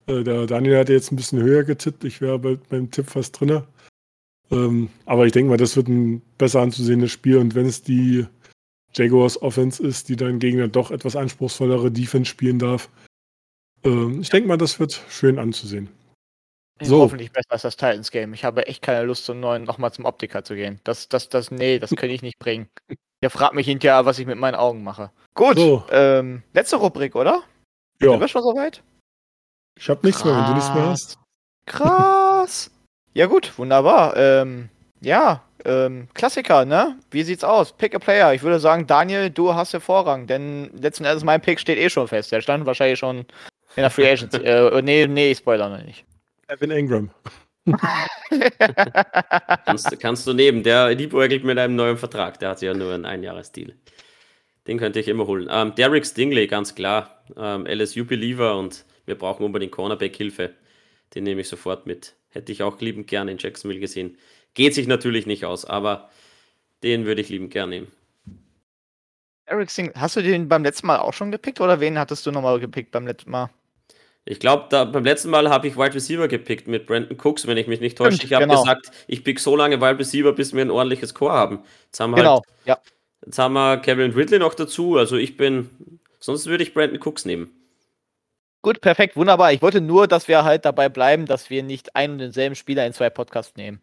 [0.07, 2.03] Äh, der Daniel hatte jetzt ein bisschen höher getippt.
[2.03, 3.61] Ich wäre bei meinem Tipp fast drin.
[4.49, 7.37] Ähm, aber ich denke mal, das wird ein besser anzusehendes Spiel.
[7.37, 8.25] Und wenn es die
[8.95, 12.89] Jaguars Offense ist, die dann gegen eine doch etwas anspruchsvollere Defense spielen darf,
[13.83, 15.89] ähm, ich denke mal, das wird schön anzusehen.
[16.81, 17.01] So.
[17.01, 18.33] Hoffentlich besser als das Titans Game.
[18.33, 20.79] Ich habe echt keine Lust, zum neuen nochmal zum Optiker zu gehen.
[20.83, 22.69] Das, das, das, nee, das kann ich nicht bringen.
[23.23, 25.09] Der fragt mich hinterher, was ich mit meinen Augen mache.
[25.33, 25.83] Gut, so.
[25.91, 27.41] ähm, letzte Rubrik, oder?
[27.99, 28.11] Ja.
[28.11, 28.83] Sind wir schon soweit?
[29.79, 31.17] Ich habe nichts mehr, wenn du nichts mehr hast.
[31.65, 32.71] Krass.
[33.13, 34.15] ja gut, wunderbar.
[34.15, 34.69] Ähm,
[35.01, 36.97] ja, ähm, Klassiker, ne?
[37.11, 37.73] Wie sieht's aus?
[37.73, 38.33] Pick a Player.
[38.33, 41.89] Ich würde sagen, Daniel, du hast den Vorrang, denn letzten Endes mein Pick steht eh
[41.89, 42.31] schon fest.
[42.31, 43.19] Der stand wahrscheinlich schon
[43.75, 44.37] in der Free Agency.
[44.43, 46.05] äh, nee, nee, Spoiler noch nicht.
[46.47, 47.12] Evan Ingram.
[49.65, 50.63] kannst, kannst, du nehmen.
[50.63, 52.39] Der liebäugelt mit einem neuen Vertrag.
[52.39, 53.73] Der hat ja nur einen Einjahresdeal.
[54.67, 55.48] Den könnte ich immer holen.
[55.52, 57.23] Ähm, Derek Stingley, ganz klar.
[57.35, 60.54] Ähm, LSU-Believer und wir brauchen unbedingt Cornerback-Hilfe.
[61.15, 62.15] Den nehme ich sofort mit.
[62.29, 64.17] Hätte ich auch liebend gerne in Jacksonville gesehen.
[64.54, 66.10] Geht sich natürlich nicht aus, aber
[66.83, 67.91] den würde ich liebend gerne nehmen.
[69.45, 72.31] Eric Stingley, hast du den beim letzten Mal auch schon gepickt oder wen hattest du
[72.31, 73.50] nochmal gepickt beim letzten Mal?
[74.30, 77.67] Ich glaube, beim letzten Mal habe ich Wide Receiver gepickt mit Brandon Cooks, wenn ich
[77.67, 78.25] mich nicht täusche.
[78.25, 78.62] Ich habe genau.
[78.62, 81.60] gesagt, ich pick so lange Wide Receiver, bis wir ein ordentliches Core haben.
[81.86, 82.78] Jetzt haben wir genau, halt, ja.
[83.25, 84.98] Jetzt haben wir Kevin Ridley noch dazu.
[84.98, 85.69] Also ich bin,
[86.19, 87.52] sonst würde ich Brandon Cooks nehmen.
[88.62, 89.54] Gut, perfekt, wunderbar.
[89.54, 92.86] Ich wollte nur, dass wir halt dabei bleiben, dass wir nicht einen und denselben Spieler
[92.86, 93.82] in zwei Podcasts nehmen.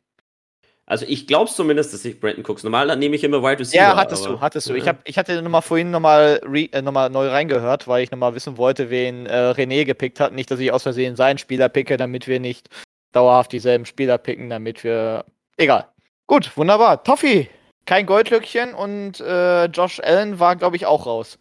[0.87, 2.62] Also ich glaube zumindest, dass ich Brandon Cooks.
[2.62, 3.82] Normal nehme ich immer Wide Receiver.
[3.82, 4.74] Ja, hattest aber- du, hattest du.
[4.74, 4.93] Ich, Ja.
[4.93, 6.41] hab, ich hatte nochmal vorhin nochmal
[6.72, 10.32] äh, noch mal neu reingehört, weil ich nochmal wissen wollte, wen äh, René gepickt hat.
[10.35, 12.68] Nicht, dass ich aus Versehen seinen Spieler picke, damit wir nicht
[13.12, 15.24] dauerhaft dieselben Spieler picken, damit wir.
[15.57, 15.89] Egal.
[16.26, 17.03] Gut, wunderbar.
[17.03, 17.49] Toffee,
[17.87, 21.39] kein Goldlöckchen und äh, Josh Allen war, glaube ich, auch raus.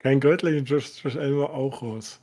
[0.00, 2.20] Kein Goldlöckchen, Josh, Josh Allen war auch raus.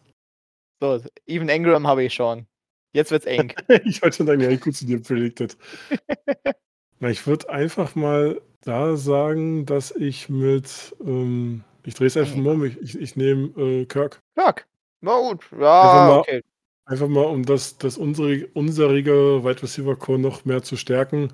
[0.81, 2.45] So, Even Ingram habe ich schon.
[2.93, 3.53] Jetzt wird's eng.
[3.85, 5.57] ich wollte schon sagen, ja, gut zu dir predicted.
[6.99, 12.35] Na, ich würde einfach mal da sagen, dass ich mit, ähm, ich drehe es einfach
[12.35, 14.19] mal um, ich, ich, ich nehme äh, Kirk.
[14.35, 14.67] Kirk.
[15.01, 15.45] Na gut.
[15.53, 16.41] Einfach Ja, mal- okay.
[16.85, 21.31] Einfach mal, um das, das unsere, unserige Wide Receiver Core noch mehr zu stärken,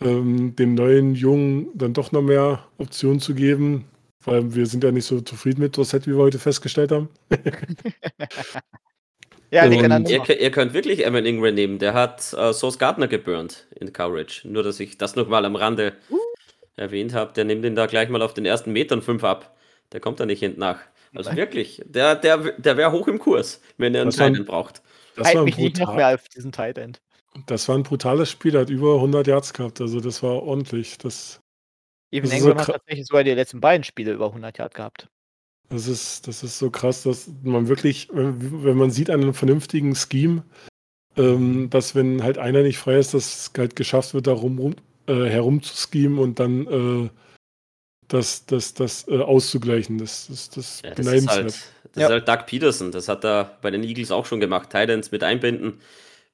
[0.00, 3.84] ähm, dem neuen Jungen dann doch noch mehr Optionen zu geben,
[4.24, 7.10] weil wir sind ja nicht so zufrieden mit Dorset, wie wir heute festgestellt haben.
[9.52, 11.78] Ja, liegt an der Und- Ihr, ihr könnt wirklich Evan Ingram nehmen.
[11.78, 14.48] Der hat äh, Sauce Gardner geburnt in Coverage.
[14.48, 15.92] Nur, dass ich das nochmal am Rande
[16.76, 17.32] erwähnt habe.
[17.34, 19.56] Der nimmt ihn da gleich mal auf den ersten Metern fünf ab.
[19.92, 20.78] Der kommt da nicht hinten nach.
[21.14, 21.36] Also Nein.
[21.36, 24.80] wirklich, der, der, der wäre hoch im Kurs, wenn er einen Titan braucht.
[25.16, 27.02] Das Halt war, ein mich nicht noch brutal- mehr auf diesen Tight End.
[27.46, 30.96] das war ein brutales Spiel, der hat über 100 Yards gehabt, also das war ordentlich.
[30.96, 31.42] Das,
[32.10, 34.72] Even Das ist so Ingram hat tatsächlich sogar die letzten beiden Spiele über 100 Yard
[34.74, 35.08] gehabt.
[35.68, 39.94] Das ist, das ist so krass, dass man wirklich, wenn, man sieht an einem vernünftigen
[39.94, 40.44] Scheme,
[41.16, 44.58] ähm, dass wenn halt einer nicht frei ist, dass es halt geschafft wird, da rum,
[44.58, 44.74] rum,
[45.06, 47.10] äh, herum zu schemen und dann äh,
[48.08, 49.98] das, das, das äh, auszugleichen.
[49.98, 51.62] Das, das, das, Ja, das ist halt, das
[51.96, 52.06] Ja.
[52.06, 52.92] ist halt Doug Peterson.
[52.92, 54.70] Das hat er bei den Eagles auch schon gemacht.
[54.70, 55.80] Titans mit einbinden.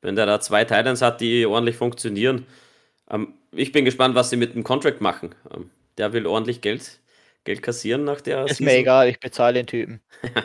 [0.01, 2.47] Wenn der da zwei Titans hat, die ordentlich funktionieren.
[3.11, 5.35] Ähm, ich bin gespannt, was sie mit dem Contract machen.
[5.55, 6.99] Ähm, der will ordentlich Geld,
[7.45, 8.67] Geld kassieren nach der Ist Season.
[8.67, 10.01] mir egal, ich bezahle den Typen.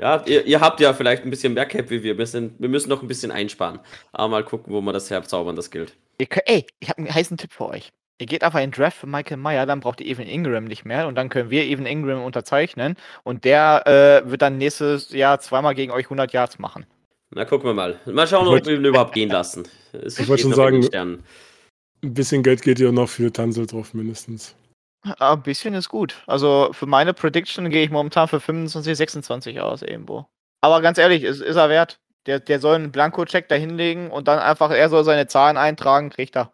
[0.00, 2.16] Ja, ihr, ihr habt ja vielleicht ein bisschen mehr Cap wie wir.
[2.16, 3.80] Wir, sind, wir müssen noch ein bisschen einsparen.
[4.12, 5.92] Aber mal gucken, wo wir das herzaubern, das Geld.
[6.20, 7.90] Ihr könnt, ey, ich habe einen heißen Tipp für euch.
[8.20, 10.84] Ihr geht einfach in den Draft für Michael Meyer, dann braucht ihr Evan Ingram nicht
[10.84, 12.94] mehr und dann können wir Evan Ingram unterzeichnen
[13.24, 16.86] und der äh, wird dann nächstes Jahr zweimal gegen euch 100 Yards machen.
[17.30, 17.98] Na, gucken wir mal.
[18.06, 19.66] Mal schauen, ob wir ihn überhaupt gehen lassen.
[19.92, 21.24] Es Ich wollte schon sagen- Sternen.
[22.04, 24.54] Ein bisschen Geld geht ja noch für Tansel drauf, mindestens.
[25.02, 26.22] Ah, Ein bisschen ist gut.
[26.26, 30.26] Also für meine Prediction gehe ich momentan für 25, 26 aus irgendwo.
[30.60, 32.00] Aber ganz ehrlich, ist, ist er wert.
[32.26, 36.10] Der, der soll einen Blanko-Check da hinlegen und dann einfach, er soll seine Zahlen eintragen,
[36.10, 36.52] kriegt er.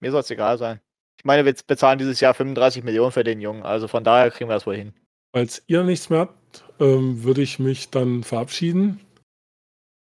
[0.00, 0.80] Mir soll es egal sein.
[1.18, 4.48] Ich meine, wir bezahlen dieses Jahr 35 Millionen für den Jungen, also von daher kriegen
[4.48, 4.92] wir das wohl hin.
[5.34, 9.00] Falls ihr nichts mehr habt, ähm, würde ich mich dann verabschieden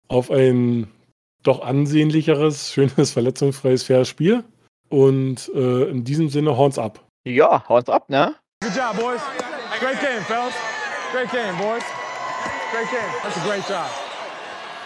[0.07, 0.87] auf ein
[1.43, 4.43] doch ansehnlicheres, schönes, verletzungsfreies, faires Spiel.
[4.89, 7.04] Und äh, in diesem Sinne, Horns ab.
[7.27, 8.35] Ja, haut's ab, ne?
[8.61, 9.21] Good job, boys.
[9.79, 10.53] Great game, fellas.
[11.11, 11.81] Great game, boys.
[12.71, 13.11] Great game.
[13.23, 14.04] That's a great job.